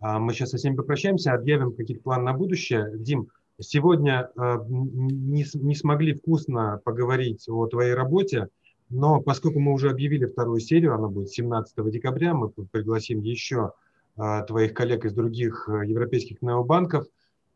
[0.00, 2.92] Мы сейчас со всеми попрощаемся, объявим какие-то планы на будущее.
[2.94, 3.28] Дим,
[3.60, 8.48] Сегодня э, не, не смогли вкусно поговорить о твоей работе,
[8.88, 13.72] но поскольку мы уже объявили вторую серию, она будет 17 декабря, мы пригласим еще
[14.16, 17.06] э, твоих коллег из других э, европейских необанков.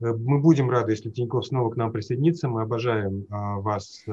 [0.01, 2.49] Мы будем рады, если Тиньков снова к нам присоединится.
[2.49, 4.05] Мы обожаем вас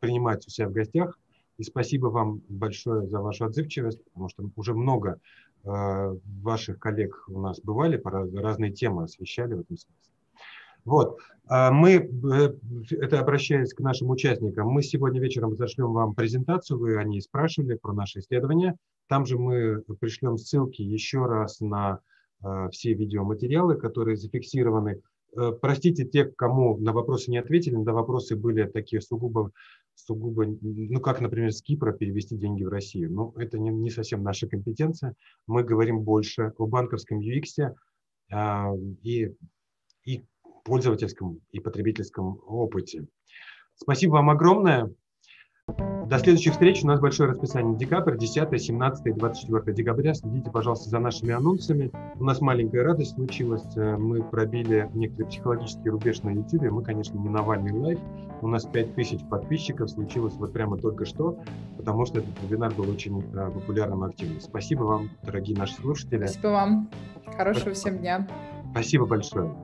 [0.00, 1.16] принимать у себя в гостях.
[1.60, 5.20] И спасибо вам большое за вашу отзывчивость, потому что уже много
[5.62, 10.10] ваших коллег у нас бывали, по разные темы освещали в этом смысле.
[10.84, 11.18] Вот.
[11.46, 12.54] А мы, э,
[12.90, 17.74] это обращаясь к нашим участникам, мы сегодня вечером зашлем вам презентацию, вы о ней спрашивали
[17.74, 18.76] про наши исследования.
[19.08, 22.00] Там же мы пришлем ссылки еще раз на
[22.42, 25.02] э, все видеоматериалы, которые зафиксированы.
[25.36, 29.50] Э, простите тех, кому на вопросы не ответили, на вопросы были такие сугубо,
[30.06, 33.12] сугубо, ну как, например, с Кипра перевести деньги в Россию.
[33.12, 35.14] Но это не, не совсем наша компетенция.
[35.46, 37.74] Мы говорим больше о банковском UX
[38.32, 38.72] а,
[39.02, 39.34] и,
[40.04, 40.24] и
[40.64, 43.06] пользовательском и потребительском опыте.
[43.76, 44.92] Спасибо вам огромное.
[46.06, 46.82] До следующих встреч.
[46.82, 47.76] У нас большое расписание.
[47.76, 50.12] Декабрь, 10, 17 и 24 декабря.
[50.14, 51.92] Следите, пожалуйста, за нашими анонсами.
[52.18, 53.64] У нас маленькая радость случилась.
[53.76, 56.70] Э, мы пробили некоторый психологический рубеж на YouTube.
[56.70, 58.00] Мы, конечно, не Навальный лайф.
[58.42, 61.38] У нас 5000 подписчиков случилось вот прямо только что,
[61.76, 64.40] потому что этот вебинар был очень э, популярным и активным.
[64.40, 66.26] Спасибо вам, дорогие наши слушатели.
[66.26, 66.90] Спасибо вам.
[67.36, 68.26] Хорошего всем дня.
[68.72, 69.54] Спасибо большое.